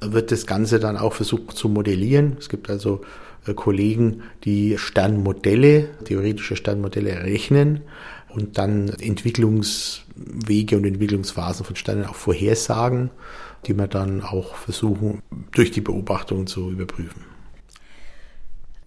wird 0.00 0.30
das 0.30 0.46
Ganze 0.46 0.78
dann 0.78 0.96
auch 0.96 1.12
versucht 1.14 1.56
zu 1.56 1.68
modellieren. 1.68 2.36
Es 2.38 2.48
gibt 2.48 2.70
also 2.70 3.00
äh, 3.46 3.54
Kollegen, 3.54 4.22
die 4.44 4.78
Sternmodelle, 4.78 5.88
theoretische 6.04 6.56
Sternmodelle 6.56 7.24
rechnen 7.24 7.80
und 8.28 8.58
dann 8.58 8.88
Entwicklungswege 8.88 10.76
und 10.76 10.84
Entwicklungsphasen 10.84 11.66
von 11.66 11.76
Sternen 11.76 12.04
auch 12.04 12.14
vorhersagen, 12.14 13.10
die 13.66 13.74
wir 13.74 13.88
dann 13.88 14.22
auch 14.22 14.54
versuchen 14.54 15.20
durch 15.52 15.72
die 15.72 15.80
Beobachtung 15.80 16.46
zu 16.46 16.70
überprüfen. 16.70 17.22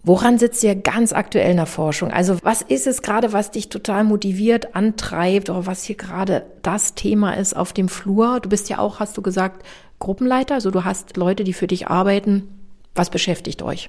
Woran 0.06 0.38
sitzt 0.38 0.62
ihr 0.62 0.74
ganz 0.74 1.14
aktuell 1.14 1.50
in 1.50 1.56
der 1.56 1.64
Forschung? 1.66 2.10
Also 2.10 2.36
was 2.42 2.60
ist 2.60 2.86
es 2.86 3.00
gerade, 3.00 3.32
was 3.32 3.50
dich 3.50 3.70
total 3.70 4.04
motiviert, 4.04 4.76
antreibt 4.76 5.48
oder 5.48 5.64
was 5.66 5.84
hier 5.84 5.96
gerade 5.96 6.44
das 6.60 6.94
Thema 6.94 7.32
ist 7.32 7.56
auf 7.56 7.72
dem 7.72 7.88
Flur? 7.88 8.40
Du 8.40 8.50
bist 8.50 8.68
ja 8.68 8.78
auch, 8.78 9.00
hast 9.00 9.16
du 9.16 9.22
gesagt, 9.22 9.64
Gruppenleiter, 10.00 10.56
also 10.56 10.70
du 10.70 10.84
hast 10.84 11.16
Leute, 11.16 11.42
die 11.42 11.54
für 11.54 11.66
dich 11.66 11.88
arbeiten. 11.88 12.48
Was 12.94 13.08
beschäftigt 13.08 13.62
euch? 13.62 13.88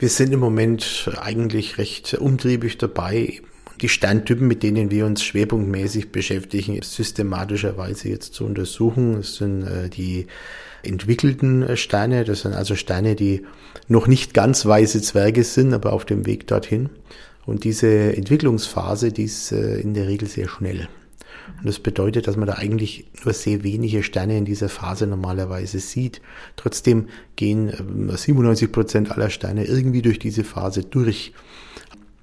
Wir 0.00 0.08
sind 0.08 0.32
im 0.32 0.40
Moment 0.40 1.10
eigentlich 1.20 1.78
recht 1.78 2.14
umtriebig 2.14 2.76
dabei, 2.78 3.40
die 3.80 3.88
Sterntypen, 3.88 4.48
mit 4.48 4.64
denen 4.64 4.90
wir 4.90 5.06
uns 5.06 5.22
schwerpunktmäßig 5.22 6.10
beschäftigen, 6.10 6.80
systematischerweise 6.82 8.08
jetzt 8.08 8.34
zu 8.34 8.44
untersuchen. 8.44 9.14
Das 9.14 9.36
sind 9.36 9.62
äh, 9.62 9.88
die 9.88 10.26
entwickelten 10.86 11.62
äh, 11.62 11.76
Sterne. 11.76 12.24
Das 12.24 12.42
sind 12.42 12.54
also 12.54 12.74
Sterne, 12.74 13.16
die 13.16 13.44
noch 13.88 14.06
nicht 14.06 14.34
ganz 14.34 14.64
weiße 14.66 15.02
Zwerge 15.02 15.44
sind, 15.44 15.74
aber 15.74 15.92
auf 15.92 16.04
dem 16.04 16.26
Weg 16.26 16.46
dorthin. 16.46 16.90
Und 17.44 17.64
diese 17.64 18.16
Entwicklungsphase, 18.16 19.12
die 19.12 19.24
ist 19.24 19.52
äh, 19.52 19.78
in 19.78 19.94
der 19.94 20.08
Regel 20.08 20.28
sehr 20.28 20.48
schnell. 20.48 20.88
Und 21.58 21.66
das 21.66 21.78
bedeutet, 21.78 22.26
dass 22.26 22.36
man 22.36 22.48
da 22.48 22.54
eigentlich 22.54 23.06
nur 23.24 23.32
sehr 23.32 23.62
wenige 23.62 24.02
Sterne 24.02 24.36
in 24.36 24.44
dieser 24.44 24.68
Phase 24.68 25.06
normalerweise 25.06 25.78
sieht. 25.78 26.20
Trotzdem 26.56 27.08
gehen 27.36 27.72
97 28.14 28.72
Prozent 28.72 29.10
aller 29.12 29.30
Sterne 29.30 29.64
irgendwie 29.64 30.02
durch 30.02 30.18
diese 30.18 30.44
Phase 30.44 30.82
durch. 30.82 31.32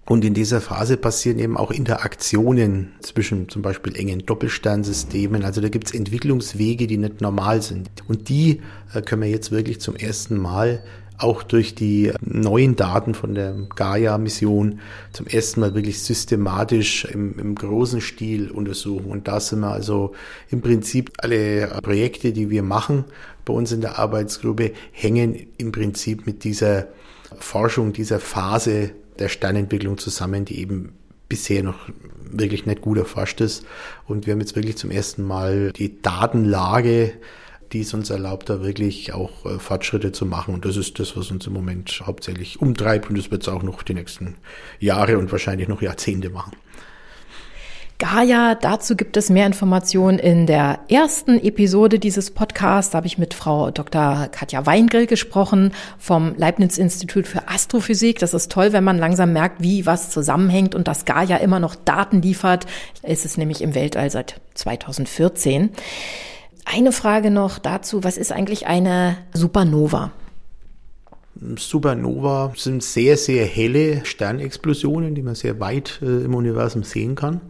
Und 0.05 0.25
in 0.25 0.33
dieser 0.33 0.59
Phase 0.59 0.97
passieren 0.97 1.39
eben 1.39 1.55
auch 1.55 1.71
Interaktionen 1.71 2.91
zwischen 2.99 3.47
zum 3.47 3.61
Beispiel 3.61 3.95
engen 3.95 4.25
Doppelsternsystemen. 4.25 5.45
Also 5.45 5.61
da 5.61 5.69
gibt 5.69 5.87
es 5.87 5.93
Entwicklungswege, 5.93 6.87
die 6.87 6.97
nicht 6.97 7.21
normal 7.21 7.61
sind. 7.61 7.89
Und 8.09 8.27
die 8.27 8.61
äh, 8.93 9.01
können 9.01 9.21
wir 9.21 9.29
jetzt 9.29 9.51
wirklich 9.51 9.79
zum 9.79 9.95
ersten 9.95 10.37
Mal 10.37 10.83
auch 11.19 11.43
durch 11.43 11.73
die 11.73 12.11
neuen 12.19 12.75
Daten 12.75 13.13
von 13.13 13.33
der 13.33 13.55
Gaia-Mission 13.75 14.79
zum 15.13 15.27
ersten 15.27 15.61
Mal 15.61 15.73
wirklich 15.73 16.01
systematisch 16.01 17.05
im, 17.05 17.39
im, 17.39 17.55
großen 17.55 18.01
Stil 18.01 18.51
untersuchen. 18.51 19.05
Und 19.05 19.27
da 19.29 19.39
sind 19.39 19.61
wir 19.61 19.71
also 19.71 20.13
im 20.49 20.61
Prinzip 20.61 21.13
alle 21.19 21.67
Projekte, 21.81 22.33
die 22.33 22.49
wir 22.49 22.63
machen 22.63 23.05
bei 23.45 23.53
uns 23.53 23.71
in 23.71 23.79
der 23.79 23.99
Arbeitsgruppe, 23.99 24.71
hängen 24.91 25.47
im 25.57 25.71
Prinzip 25.71 26.25
mit 26.25 26.43
dieser 26.43 26.87
Forschung, 27.39 27.93
dieser 27.93 28.19
Phase 28.19 28.91
der 29.19 29.29
Sternentwicklung 29.29 29.97
zusammen, 29.97 30.45
die 30.45 30.59
eben 30.59 30.93
bisher 31.29 31.63
noch 31.63 31.89
wirklich 32.31 32.65
nicht 32.65 32.81
gut 32.81 32.97
erforscht 32.97 33.41
ist. 33.41 33.65
Und 34.05 34.25
wir 34.25 34.33
haben 34.33 34.39
jetzt 34.39 34.55
wirklich 34.55 34.77
zum 34.77 34.91
ersten 34.91 35.23
Mal 35.23 35.71
die 35.73 36.01
Datenlage, 36.01 37.13
die 37.71 37.81
es 37.81 37.93
uns 37.93 38.09
erlaubt, 38.09 38.49
da 38.49 38.61
wirklich 38.61 39.13
auch 39.13 39.45
äh, 39.45 39.59
Fortschritte 39.59 40.11
zu 40.11 40.25
machen. 40.25 40.53
Und 40.53 40.65
das 40.65 40.77
ist 40.77 40.99
das, 40.99 41.17
was 41.17 41.31
uns 41.31 41.47
im 41.47 41.53
Moment 41.53 42.03
hauptsächlich 42.05 42.61
umtreibt. 42.61 43.09
Und 43.09 43.17
das 43.17 43.31
wird 43.31 43.41
es 43.41 43.49
auch 43.49 43.63
noch 43.63 43.83
die 43.83 43.95
nächsten 43.95 44.35
Jahre 44.79 45.17
und 45.17 45.31
wahrscheinlich 45.31 45.67
noch 45.67 45.81
Jahrzehnte 45.81 46.29
machen. 46.29 46.55
Gaia. 47.99 48.55
Dazu 48.55 48.95
gibt 48.95 49.17
es 49.17 49.29
mehr 49.29 49.45
Informationen 49.45 50.19
in 50.19 50.45
der 50.45 50.79
ersten 50.89 51.37
Episode 51.39 51.99
dieses 51.99 52.31
Podcasts. 52.31 52.91
Da 52.91 52.97
habe 52.97 53.07
ich 53.07 53.17
mit 53.17 53.33
Frau 53.33 53.71
Dr. 53.71 54.27
Katja 54.31 54.65
Weingrill 54.65 55.07
gesprochen 55.07 55.71
vom 55.97 56.33
Leibniz-Institut 56.35 57.27
für 57.27 57.47
Astrophysik. 57.47 58.19
Das 58.19 58.33
ist 58.33 58.51
toll, 58.51 58.73
wenn 58.73 58.83
man 58.83 58.97
langsam 58.97 59.33
merkt, 59.33 59.61
wie 59.61 59.85
was 59.85 60.09
zusammenhängt 60.09 60.75
und 60.75 60.87
dass 60.87 61.05
Gaia 61.05 61.37
immer 61.37 61.59
noch 61.59 61.75
Daten 61.75 62.21
liefert. 62.21 62.65
Es 63.01 63.25
ist 63.25 63.37
nämlich 63.37 63.61
im 63.61 63.75
Weltall 63.75 64.09
seit 64.09 64.41
2014. 64.55 65.69
Eine 66.65 66.91
Frage 66.91 67.31
noch 67.31 67.59
dazu. 67.59 68.03
Was 68.03 68.17
ist 68.17 68.31
eigentlich 68.31 68.67
eine 68.67 69.17
Supernova? 69.33 70.11
Supernova 71.57 72.53
sind 72.55 72.83
sehr, 72.83 73.17
sehr 73.17 73.45
helle 73.45 74.05
Sternexplosionen, 74.05 75.15
die 75.15 75.23
man 75.23 75.35
sehr 75.35 75.59
weit 75.59 75.99
äh, 76.01 76.23
im 76.23 76.35
Universum 76.35 76.83
sehen 76.83 77.15
kann. 77.15 77.41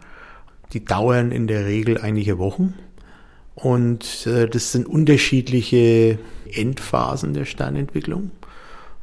Die 0.73 0.83
dauern 0.83 1.31
in 1.31 1.47
der 1.47 1.65
Regel 1.65 1.99
einige 1.99 2.37
Wochen. 2.39 2.73
Und 3.55 4.25
äh, 4.25 4.47
das 4.47 4.71
sind 4.71 4.87
unterschiedliche 4.87 6.17
Endphasen 6.51 7.33
der 7.33 7.45
Sternentwicklung. 7.45 8.31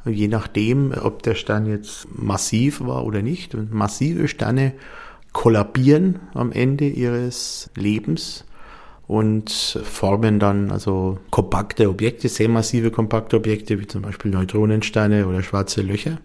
Je 0.05 0.27
nachdem, 0.27 0.93
ob 0.99 1.23
der 1.23 1.35
Stern 1.35 1.67
jetzt 1.67 2.07
massiv 2.11 2.81
war 2.81 3.05
oder 3.05 3.21
nicht. 3.21 3.55
Und 3.55 3.73
massive 3.73 4.27
Sterne 4.27 4.73
kollabieren 5.31 6.19
am 6.33 6.51
Ende 6.51 6.87
ihres 6.87 7.69
Lebens 7.75 8.45
und 9.07 9.49
formen 9.49 10.39
dann 10.39 10.71
also 10.71 11.19
kompakte 11.29 11.89
Objekte, 11.89 12.29
sehr 12.29 12.49
massive 12.49 12.91
kompakte 12.91 13.37
Objekte, 13.37 13.79
wie 13.79 13.87
zum 13.87 14.01
Beispiel 14.01 14.31
Neutronensterne 14.31 15.27
oder 15.27 15.43
schwarze 15.43 15.81
Löcher. 15.81 16.19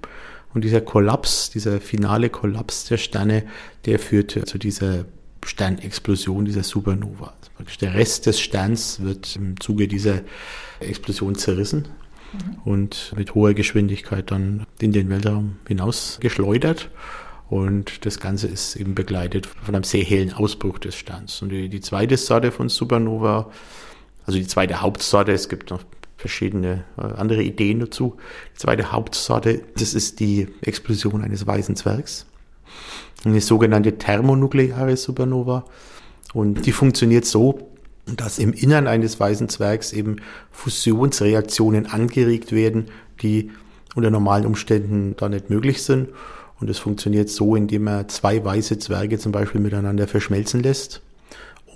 Und 0.54 0.64
dieser 0.64 0.80
Kollaps, 0.80 1.50
dieser 1.50 1.80
finale 1.80 2.30
Kollaps 2.30 2.86
der 2.86 2.96
Sterne, 2.96 3.44
der 3.84 3.98
führt 3.98 4.30
zu 4.30 4.58
dieser 4.58 5.04
Sternexplosion, 5.44 6.44
dieser 6.44 6.62
Supernova. 6.62 7.34
Also 7.58 7.70
der 7.80 7.94
Rest 7.94 8.26
des 8.26 8.40
Sterns 8.40 9.00
wird 9.00 9.36
im 9.36 9.58
Zuge 9.60 9.88
dieser 9.88 10.22
Explosion 10.80 11.34
zerrissen 11.34 11.88
mhm. 12.32 12.58
und 12.64 13.12
mit 13.16 13.34
hoher 13.34 13.54
Geschwindigkeit 13.54 14.30
dann 14.30 14.66
in 14.80 14.92
den 14.92 15.08
Weltraum 15.08 15.56
hinaus 15.66 16.18
geschleudert. 16.20 16.90
Und 17.48 18.04
das 18.04 18.18
Ganze 18.18 18.48
ist 18.48 18.74
eben 18.74 18.94
begleitet 18.94 19.46
von 19.46 19.74
einem 19.74 19.84
sehr 19.84 20.02
hellen 20.02 20.32
Ausbruch 20.32 20.78
des 20.78 20.96
Sterns. 20.96 21.42
Und 21.42 21.50
die, 21.50 21.68
die 21.68 21.80
zweite 21.80 22.16
Sorte 22.16 22.50
von 22.50 22.68
Supernova, 22.68 23.50
also 24.24 24.38
die 24.38 24.48
zweite 24.48 24.80
Hauptsorte, 24.80 25.30
es 25.30 25.48
gibt 25.48 25.70
noch 25.70 25.84
verschiedene 26.16 26.84
äh, 26.98 27.02
andere 27.02 27.42
Ideen 27.42 27.78
dazu. 27.78 28.16
Die 28.54 28.58
zweite 28.58 28.90
Hauptsorte, 28.90 29.62
das 29.78 29.94
ist 29.94 30.18
die 30.18 30.48
Explosion 30.60 31.22
eines 31.22 31.46
weißen 31.46 31.76
Zwergs 31.76 32.26
eine 33.24 33.40
sogenannte 33.40 33.98
thermonukleare 33.98 34.96
Supernova. 34.96 35.64
Und 36.32 36.66
die 36.66 36.72
funktioniert 36.72 37.24
so, 37.24 37.70
dass 38.06 38.38
im 38.38 38.52
Innern 38.52 38.86
eines 38.86 39.18
weißen 39.18 39.48
Zwergs 39.48 39.92
eben 39.92 40.16
Fusionsreaktionen 40.52 41.86
angeregt 41.86 42.52
werden, 42.52 42.86
die 43.20 43.50
unter 43.94 44.10
normalen 44.10 44.46
Umständen 44.46 45.14
da 45.16 45.28
nicht 45.28 45.50
möglich 45.50 45.82
sind. 45.82 46.10
Und 46.60 46.70
es 46.70 46.78
funktioniert 46.78 47.28
so, 47.28 47.56
indem 47.56 47.84
man 47.84 48.08
zwei 48.08 48.42
weiße 48.42 48.78
Zwerge 48.78 49.18
zum 49.18 49.32
Beispiel 49.32 49.60
miteinander 49.60 50.06
verschmelzen 50.06 50.62
lässt 50.62 51.02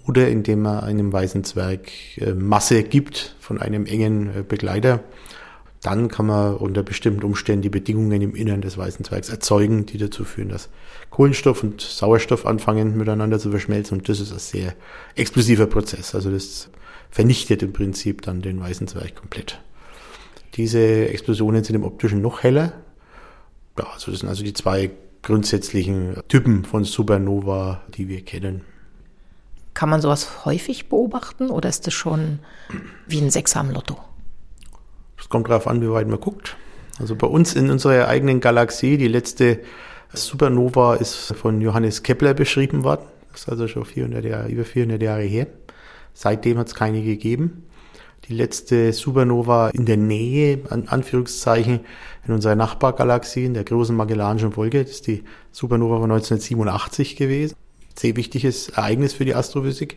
oder 0.07 0.29
indem 0.29 0.63
man 0.63 0.81
einem 0.81 1.13
weißen 1.13 1.45
Zwerg 1.45 1.91
äh, 2.17 2.33
Masse 2.33 2.83
gibt 2.83 3.35
von 3.41 3.61
einem 3.61 3.87
engen 3.87 4.35
äh, 4.35 4.43
Begleiter. 4.43 5.01
Dann 5.83 6.09
kann 6.09 6.27
man 6.27 6.57
unter 6.57 6.83
bestimmten 6.83 7.23
Umständen 7.23 7.63
die 7.63 7.71
Bedingungen 7.71 8.21
im 8.21 8.35
Innern 8.35 8.61
des 8.61 8.77
weißen 8.77 9.05
Zwergs 9.05 9.31
erzeugen, 9.31 9.87
die 9.87 9.97
dazu 9.97 10.25
führen, 10.25 10.51
dass 10.51 10.69
Kohlenstoff 11.09 11.63
und 11.63 11.81
Sauerstoff 11.81 12.45
anfangen 12.45 12.97
miteinander 12.99 13.39
zu 13.39 13.51
verschmelzen. 13.51 13.99
Und 13.99 14.09
das 14.09 14.21
ist 14.21 14.33
ein 14.33 14.39
sehr 14.39 14.75
explosiver 15.17 15.67
Prozess. 15.67 16.15
Also 16.15 16.31
das 16.31 16.69
vernichtet 17.11 17.63
im 17.63 17.73
Prinzip 17.73 18.23
dann 18.23 18.43
den 18.43 18.61
weißen 18.61 18.89
Zwerg 18.89 19.17
komplett. 19.17 19.59
Diese 20.55 21.09
Explosionen 21.09 21.65
sind 21.65 21.77
im 21.77 21.85
optischen 21.85 22.21
noch 22.21 22.43
heller. 22.43 22.73
Ja, 23.79 23.87
also 23.95 24.11
das 24.11 24.21
sind 24.21 24.29
also 24.29 24.45
die 24.45 24.53
zwei 24.53 24.91
grundsätzlichen 25.23 26.17
Typen 26.29 26.65
von 26.65 26.85
Supernova, 26.85 27.83
die 27.97 28.09
wir 28.09 28.23
kennen. 28.23 28.63
Kann 29.73 29.89
man 29.89 30.03
sowas 30.03 30.45
häufig 30.45 30.91
beobachten 30.91 31.49
oder 31.49 31.69
ist 31.69 31.87
das 31.87 31.95
schon 31.95 32.41
wie 33.07 33.21
ein 33.21 33.31
Sechser 33.31 33.61
am 33.61 33.71
Lotto? 33.71 33.97
Es 35.31 35.33
kommt 35.33 35.49
darauf 35.49 35.69
an, 35.69 35.81
wie 35.81 35.89
weit 35.89 36.09
man 36.09 36.19
guckt. 36.19 36.57
Also 36.99 37.15
bei 37.15 37.29
uns 37.29 37.55
in 37.55 37.71
unserer 37.71 38.09
eigenen 38.09 38.41
Galaxie, 38.41 38.97
die 38.97 39.07
letzte 39.07 39.61
Supernova 40.13 40.97
ist 40.97 41.37
von 41.37 41.61
Johannes 41.61 42.03
Kepler 42.03 42.35
beschrieben 42.35 42.83
worden. 42.83 43.03
Das 43.31 43.43
ist 43.43 43.49
also 43.49 43.69
schon 43.69 43.85
400 43.85 44.25
Jahre, 44.25 44.49
über 44.49 44.65
400 44.65 45.01
Jahre 45.01 45.23
her. 45.23 45.47
Seitdem 46.15 46.59
hat 46.59 46.67
es 46.67 46.75
keine 46.75 47.01
gegeben. 47.01 47.69
Die 48.29 48.35
letzte 48.35 48.93
Supernova 48.93 49.69
in 49.69 49.87
der 49.87 49.99
Nähe, 49.99 50.63
an 50.69 50.89
Anführungszeichen, 50.89 51.79
in 52.27 52.35
unserer 52.35 52.57
Nachbargalaxie, 52.57 53.45
in 53.45 53.55
der 53.55 53.63
großen 53.63 53.95
Magellanischen 53.95 54.57
Wolke, 54.57 54.83
das 54.83 54.95
ist 54.95 55.07
die 55.07 55.23
Supernova 55.53 56.01
von 56.01 56.11
1987 56.11 57.15
gewesen. 57.15 57.55
Sehr 57.97 58.17
wichtiges 58.17 58.71
Ereignis 58.71 59.13
für 59.13 59.25
die 59.25 59.37
Astrophysik. 59.37 59.97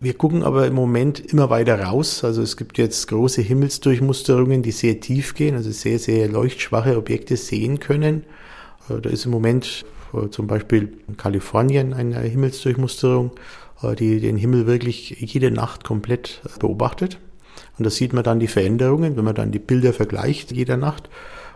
Wir 0.00 0.14
gucken 0.14 0.44
aber 0.44 0.64
im 0.68 0.74
Moment 0.74 1.18
immer 1.18 1.50
weiter 1.50 1.80
raus. 1.80 2.22
Also 2.22 2.40
es 2.40 2.56
gibt 2.56 2.78
jetzt 2.78 3.08
große 3.08 3.42
Himmelsdurchmusterungen, 3.42 4.62
die 4.62 4.70
sehr 4.70 5.00
tief 5.00 5.34
gehen, 5.34 5.56
also 5.56 5.72
sehr, 5.72 5.98
sehr 5.98 6.28
leuchtschwache 6.28 6.96
Objekte 6.96 7.36
sehen 7.36 7.80
können. 7.80 8.22
Äh, 8.88 9.00
da 9.00 9.10
ist 9.10 9.24
im 9.24 9.32
Moment 9.32 9.84
äh, 10.14 10.28
zum 10.28 10.46
Beispiel 10.46 10.92
in 11.08 11.16
Kalifornien 11.16 11.94
eine 11.94 12.20
Himmelsdurchmusterung, 12.20 13.32
äh, 13.82 13.96
die 13.96 14.20
den 14.20 14.36
Himmel 14.36 14.68
wirklich 14.68 15.16
jede 15.18 15.50
Nacht 15.50 15.82
komplett 15.82 16.42
beobachtet. 16.60 17.18
Und 17.76 17.84
da 17.84 17.90
sieht 17.90 18.12
man 18.12 18.22
dann 18.22 18.38
die 18.38 18.46
Veränderungen, 18.46 19.16
wenn 19.16 19.24
man 19.24 19.34
dann 19.34 19.50
die 19.50 19.58
Bilder 19.58 19.92
vergleicht 19.92 20.52
jeder 20.52 20.76
Nacht. 20.76 21.10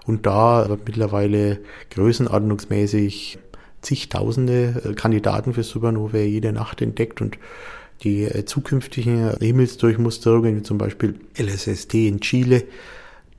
Und 0.05 0.27
da 0.27 0.69
wird 0.69 0.81
mittlerweile 0.85 1.61
größenordnungsmäßig 1.91 3.39
zigtausende 3.83 4.95
Kandidaten 4.97 5.55
für 5.55 5.63
Supernovae 5.63 6.25
jede 6.25 6.53
Nacht 6.53 6.83
entdeckt 6.83 7.21
und 7.21 7.39
die 8.03 8.25
äh, 8.25 8.45
zukünftigen 8.45 9.37
Himmelsdurchmusterungen, 9.39 10.57
wie 10.59 10.63
zum 10.63 10.79
Beispiel 10.79 11.21
LSST 11.39 11.95
in 11.95 12.21
Chile, 12.21 12.65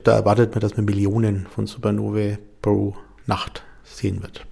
da 0.02 0.12
erwartet 0.12 0.52
man, 0.52 0.60
dass 0.60 0.76
man 0.76 0.84
Millionen 0.84 1.46
von 1.46 1.66
Supernovae 1.66 2.38
pro 2.62 2.94
Nacht 3.26 3.62
sehen 3.84 4.22
wird. 4.22 4.46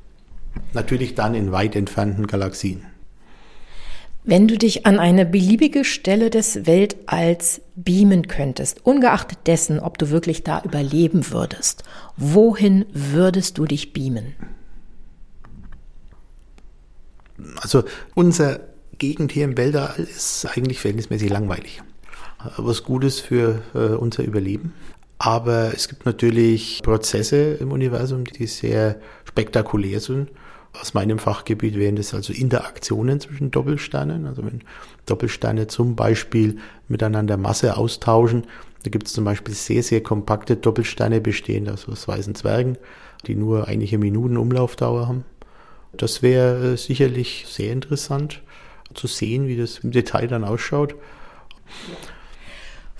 Natürlich 0.72 1.14
dann 1.14 1.34
in 1.34 1.52
weit 1.52 1.76
entfernten 1.76 2.26
Galaxien. 2.26 2.86
Wenn 4.24 4.46
du 4.46 4.56
dich 4.56 4.86
an 4.86 5.00
eine 5.00 5.26
beliebige 5.26 5.84
Stelle 5.84 6.30
des 6.30 6.64
Weltalls 6.64 7.60
beamen 7.74 8.28
könntest, 8.28 8.86
ungeachtet 8.86 9.38
dessen, 9.46 9.80
ob 9.80 9.98
du 9.98 10.10
wirklich 10.10 10.44
da 10.44 10.62
überleben 10.62 11.32
würdest, 11.32 11.82
wohin 12.16 12.86
würdest 12.92 13.58
du 13.58 13.64
dich 13.64 13.92
beamen? 13.92 14.34
Also 17.56 17.82
unser 18.14 18.60
Gegend 19.02 19.32
hier 19.32 19.46
im 19.46 19.56
Weltall 19.56 19.94
ist 19.98 20.46
eigentlich 20.46 20.78
verhältnismäßig 20.78 21.28
langweilig. 21.28 21.82
Was 22.56 22.84
Gutes 22.84 23.18
für 23.18 23.60
äh, 23.74 23.96
unser 23.96 24.22
Überleben. 24.22 24.74
Aber 25.18 25.74
es 25.74 25.88
gibt 25.88 26.06
natürlich 26.06 26.78
Prozesse 26.84 27.54
im 27.54 27.72
Universum, 27.72 28.22
die 28.22 28.46
sehr 28.46 29.00
spektakulär 29.24 29.98
sind. 29.98 30.30
Aus 30.80 30.94
meinem 30.94 31.18
Fachgebiet 31.18 31.74
wären 31.74 31.96
das 31.96 32.14
also 32.14 32.32
Interaktionen 32.32 33.18
zwischen 33.18 33.50
Doppelsternen. 33.50 34.24
Also 34.24 34.46
wenn 34.46 34.62
Doppelsterne 35.06 35.66
zum 35.66 35.96
Beispiel 35.96 36.58
miteinander 36.86 37.36
Masse 37.36 37.76
austauschen, 37.76 38.44
da 38.84 38.90
gibt 38.90 39.08
es 39.08 39.14
zum 39.14 39.24
Beispiel 39.24 39.52
sehr, 39.52 39.82
sehr 39.82 40.04
kompakte 40.04 40.54
Doppelsterne 40.54 41.20
bestehend 41.20 41.68
aus 41.68 42.06
weißen 42.06 42.36
Zwergen, 42.36 42.78
die 43.26 43.34
nur 43.34 43.66
einige 43.66 43.98
Minuten 43.98 44.36
Umlaufdauer 44.36 45.08
haben. 45.08 45.24
Das 45.92 46.22
wäre 46.22 46.74
äh, 46.74 46.76
sicherlich 46.76 47.46
sehr 47.48 47.72
interessant 47.72 48.42
zu 48.94 49.06
sehen, 49.06 49.46
wie 49.48 49.56
das 49.56 49.78
im 49.78 49.90
Detail 49.90 50.26
dann 50.26 50.44
ausschaut. 50.44 50.94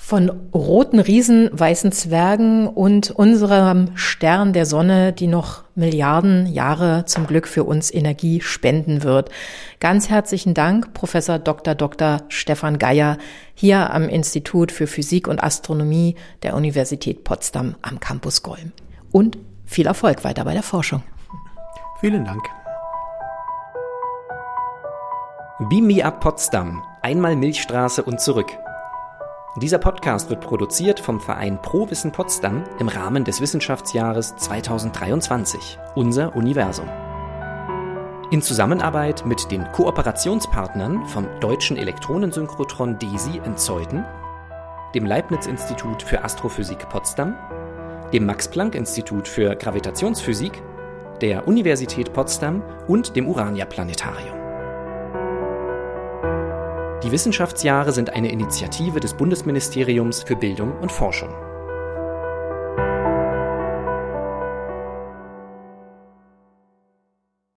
Von 0.04 0.30
roten 0.52 0.98
Riesen, 0.98 1.48
weißen 1.52 1.92
Zwergen 1.92 2.66
und 2.66 3.10
unserem 3.12 3.92
Stern 3.94 4.52
der 4.52 4.66
Sonne, 4.66 5.12
die 5.12 5.28
noch 5.28 5.62
Milliarden 5.74 6.46
Jahre 6.46 7.04
zum 7.06 7.26
Glück 7.26 7.46
für 7.46 7.64
uns 7.64 7.90
Energie 7.90 8.40
spenden 8.40 9.04
wird. 9.04 9.30
Ganz 9.80 10.10
herzlichen 10.10 10.54
Dank, 10.54 10.92
Professor 10.92 11.38
Dr. 11.38 11.74
Dr. 11.74 12.24
Stefan 12.28 12.78
Geier, 12.78 13.16
hier 13.54 13.94
am 13.94 14.08
Institut 14.08 14.72
für 14.72 14.86
Physik 14.86 15.28
und 15.28 15.42
Astronomie 15.42 16.16
der 16.42 16.56
Universität 16.56 17.24
Potsdam 17.24 17.76
am 17.80 18.00
Campus 18.00 18.42
Golm. 18.42 18.72
Und 19.12 19.38
viel 19.64 19.86
Erfolg 19.86 20.24
weiter 20.24 20.44
bei 20.44 20.52
der 20.52 20.64
Forschung. 20.64 21.02
Vielen 22.00 22.24
Dank. 22.24 22.42
Beam 25.68 25.86
Me 25.86 26.04
Up 26.04 26.20
Potsdam, 26.20 26.82
einmal 27.02 27.36
Milchstraße 27.36 28.02
und 28.02 28.20
zurück. 28.20 28.58
Dieser 29.60 29.78
Podcast 29.78 30.30
wird 30.30 30.40
produziert 30.40 30.98
vom 30.98 31.20
Verein 31.20 31.60
Pro 31.60 31.90
Wissen 31.90 32.10
Potsdam 32.10 32.64
im 32.78 32.88
Rahmen 32.88 33.24
des 33.24 33.40
Wissenschaftsjahres 33.40 34.34
2023, 34.36 35.78
unser 35.94 36.34
Universum. 36.34 36.88
In 38.30 38.40
Zusammenarbeit 38.40 39.26
mit 39.26 39.50
den 39.50 39.70
Kooperationspartnern 39.72 41.06
vom 41.06 41.28
Deutschen 41.40 41.76
Elektronensynchrotron 41.76 42.98
DESI 42.98 43.42
in 43.44 43.56
Zeuthen, 43.58 44.04
dem 44.94 45.04
Leibniz-Institut 45.04 46.02
für 46.02 46.24
Astrophysik 46.24 46.88
Potsdam, 46.88 47.36
dem 48.12 48.24
Max-Planck-Institut 48.24 49.28
für 49.28 49.54
Gravitationsphysik, 49.54 50.62
der 51.20 51.46
Universität 51.46 52.12
Potsdam 52.14 52.62
und 52.88 53.16
dem 53.16 53.28
Urania-Planetarium. 53.28 54.41
Die 57.04 57.10
Wissenschaftsjahre 57.10 57.90
sind 57.90 58.10
eine 58.10 58.30
Initiative 58.30 59.00
des 59.00 59.14
Bundesministeriums 59.14 60.22
für 60.22 60.36
Bildung 60.36 60.78
und 60.78 60.92
Forschung. 60.92 61.30